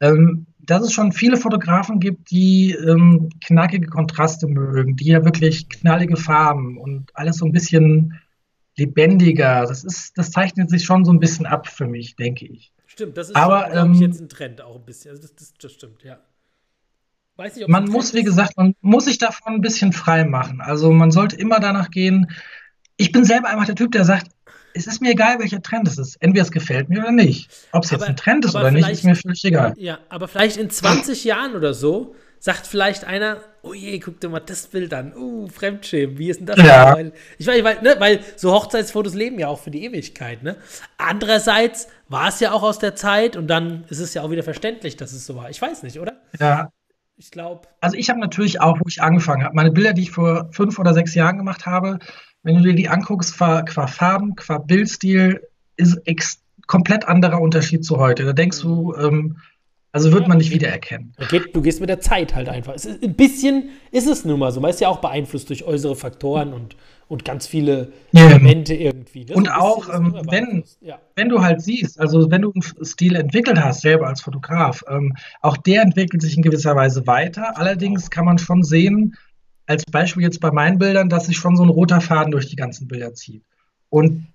[0.00, 5.68] ähm, dass es schon viele Fotografen gibt, die ähm, knackige Kontraste mögen, die ja wirklich
[5.68, 8.20] knallige Farben und alles so ein bisschen
[8.76, 9.66] lebendiger.
[9.66, 12.72] Das ist, das zeichnet sich schon so ein bisschen ab für mich, denke ich.
[12.86, 15.10] Stimmt, das ist Aber, schon, ähm, ich, jetzt ein Trend auch ein bisschen.
[15.10, 16.18] Also das, das, das stimmt, ja.
[17.36, 20.60] Nicht, man muss, wie gesagt, man muss sich davon ein bisschen frei machen.
[20.60, 22.30] Also man sollte immer danach gehen.
[22.96, 24.28] Ich bin selber einfach der Typ, der sagt,
[24.74, 26.16] es ist mir egal, welcher Trend es ist.
[26.16, 27.48] Entweder es gefällt mir oder nicht.
[27.72, 29.74] Ob es jetzt ein Trend ist oder nicht, ist mir völlig egal.
[29.76, 34.28] Ja, aber vielleicht in 20 Jahren oder so sagt vielleicht einer, oh je, guck dir
[34.28, 35.16] mal das Bild an.
[35.16, 36.58] Uh, Fremdschämen, wie ist denn das?
[36.58, 36.98] Ja.
[37.38, 40.42] Ich weiß, weil, ne, weil so Hochzeitsfotos leben ja auch für die Ewigkeit.
[40.42, 40.56] Ne?
[40.98, 44.42] Andererseits war es ja auch aus der Zeit und dann ist es ja auch wieder
[44.42, 45.48] verständlich, dass es so war.
[45.48, 46.20] Ich weiß nicht, oder?
[46.38, 46.70] Ja.
[47.16, 47.68] Ich glaube.
[47.80, 50.78] Also ich habe natürlich auch, wo ich angefangen habe, meine Bilder, die ich vor fünf
[50.78, 52.00] oder sechs Jahren gemacht habe,
[52.44, 55.40] wenn du dir die anguckst, qua, qua Farben, qua Bildstil,
[55.76, 58.24] ist ex komplett anderer Unterschied zu heute.
[58.24, 59.36] Da denkst du, ähm,
[59.92, 61.12] Also wird man nicht wiedererkennen.
[61.52, 62.74] Du gehst mit der Zeit halt einfach.
[62.74, 64.60] Ist, ein bisschen ist es nun mal so.
[64.60, 66.74] Man ist ja auch beeinflusst durch äußere Faktoren und,
[67.06, 69.24] und ganz viele Elemente irgendwie.
[69.24, 69.34] Ne?
[69.34, 70.98] Und auch, ähm, wenn, ja.
[71.14, 75.14] wenn du halt siehst, also wenn du einen Stil entwickelt hast, selber als Fotograf, ähm,
[75.42, 77.56] auch der entwickelt sich in gewisser Weise weiter.
[77.56, 79.14] Allerdings kann man schon sehen,
[79.66, 82.56] als Beispiel jetzt bei meinen Bildern, dass sich schon so ein roter Faden durch die
[82.56, 83.42] ganzen Bilder zieht.
[83.88, 84.26] Und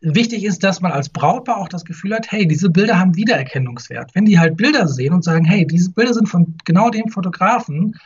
[0.00, 4.14] wichtig ist, dass man als Brautpaar auch das Gefühl hat, hey, diese Bilder haben Wiedererkennungswert.
[4.14, 7.96] Wenn die halt Bilder sehen und sagen, hey, diese Bilder sind von genau dem Fotografen,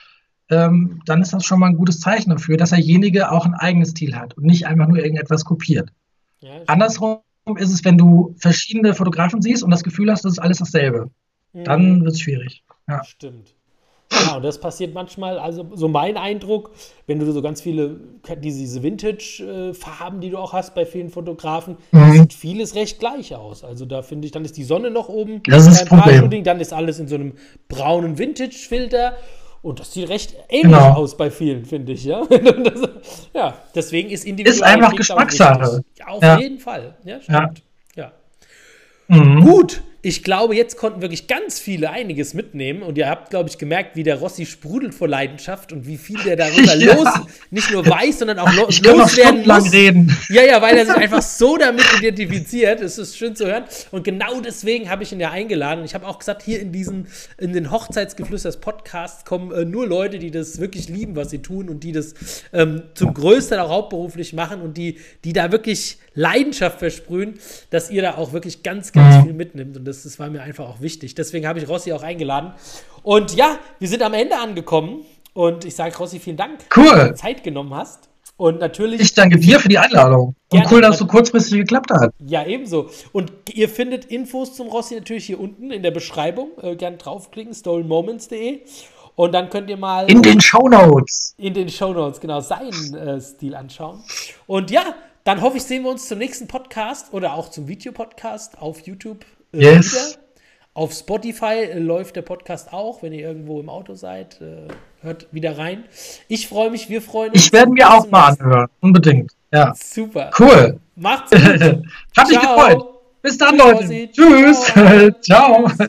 [0.51, 3.91] ähm, dann ist das schon mal ein gutes Zeichen dafür, dass derjenige auch ein eigenes
[3.91, 5.91] Stil hat und nicht einfach nur irgendetwas kopiert.
[6.41, 7.21] Ja, Andersrum
[7.57, 11.11] ist es, wenn du verschiedene Fotografen siehst und das Gefühl hast, das ist alles dasselbe.
[11.53, 11.65] Mhm.
[11.65, 12.65] Dann wird es schwierig.
[12.89, 13.05] Ja.
[13.05, 13.55] Stimmt.
[14.35, 16.73] Und das passiert manchmal, also so mein Eindruck,
[17.07, 18.01] wenn du so ganz viele,
[18.43, 22.13] diese Vintage-Farben, die du auch hast bei vielen Fotografen, mhm.
[22.13, 23.65] sieht vieles recht gleich aus.
[23.65, 26.73] Also da finde ich, dann ist die Sonne noch oben, das ist Shooting, dann ist
[26.73, 27.35] alles in so einem
[27.69, 29.15] braunen Vintage-Filter.
[29.63, 30.95] Und das sieht recht ähnlich genau.
[30.95, 32.25] aus bei vielen, finde ich, ja.
[32.29, 32.89] das,
[33.35, 35.83] ja, deswegen ist Ist einfach Geschmackssache.
[36.07, 36.39] Auf ja.
[36.39, 36.97] jeden Fall.
[37.05, 37.63] Ja, stimmt.
[37.95, 38.13] Ja.
[39.09, 39.17] ja.
[39.17, 39.43] Mhm.
[39.43, 43.59] Gut, ich glaube, jetzt konnten wirklich ganz viele einiges mitnehmen und ihr habt, glaube ich,
[43.59, 46.95] gemerkt, wie der Rossi sprudelt vor Leidenschaft und wie viel der darüber ja.
[46.95, 47.09] los,
[47.51, 49.73] nicht nur weiß, sondern auch lo ich loswerden muss.
[49.73, 50.17] reden.
[50.31, 52.81] Ja, ja, weil er sich einfach so damit identifiziert.
[52.81, 53.65] Es ist schön zu hören.
[53.91, 55.85] Und genau deswegen habe ich ihn ja eingeladen.
[55.85, 60.19] Ich habe auch gesagt, hier in diesen, in den Hochzeitsgeflüsters Podcasts kommen äh, nur Leute,
[60.19, 62.15] die das wirklich lieben, was sie tun und die das
[62.55, 67.39] ähm, zum größten auch hauptberuflich machen und die, die da wirklich Leidenschaft versprühen,
[67.71, 69.77] dass ihr da auch wirklich ganz, ganz viel mitnimmt.
[69.77, 71.15] Und das, das war mir einfach auch wichtig.
[71.15, 72.53] Deswegen habe ich Rossi auch eingeladen.
[73.03, 75.05] Und ja, wir sind am Ende angekommen.
[75.33, 76.85] Und ich sage, Rossi, vielen Dank, cool.
[76.85, 78.09] dass du Zeit genommen hast.
[78.37, 79.01] Und natürlich.
[79.01, 80.35] Ich danke dir für die Einladung.
[80.51, 82.13] Und cool, dass es so kurzfristig geklappt hat.
[82.19, 82.91] Ja, ebenso.
[83.13, 86.51] Und ihr findet Infos zum Rossi natürlich hier unten in der Beschreibung.
[86.63, 88.61] Äh, gern draufklicken, stolenmoments.de.
[89.15, 90.11] Und dann könnt ihr mal.
[90.11, 91.35] In den Shownotes.
[91.37, 94.03] In den Shownotes, genau, seinen äh, Stil anschauen.
[94.47, 94.95] Und ja,
[95.25, 99.25] dann hoffe ich, sehen wir uns zum nächsten Podcast oder auch zum Videopodcast auf YouTube
[99.53, 99.93] äh, yes.
[99.93, 100.25] wieder.
[100.73, 104.41] Auf Spotify äh, läuft der Podcast auch, wenn ihr irgendwo im Auto seid.
[104.41, 104.69] Äh,
[105.03, 105.85] hört wieder rein.
[106.29, 107.45] Ich freue mich, wir freuen uns.
[107.45, 109.33] Ich werde mir auch mal anhören, unbedingt.
[109.53, 109.75] Ja.
[109.75, 110.31] Super.
[110.39, 110.79] Cool.
[110.95, 111.41] Macht's gut.
[112.17, 112.85] Hat mich gefreut.
[113.23, 114.11] Bis dann, Leute.
[114.11, 114.65] Tschüss.
[114.65, 115.11] Ciao.
[115.21, 115.89] Ciao.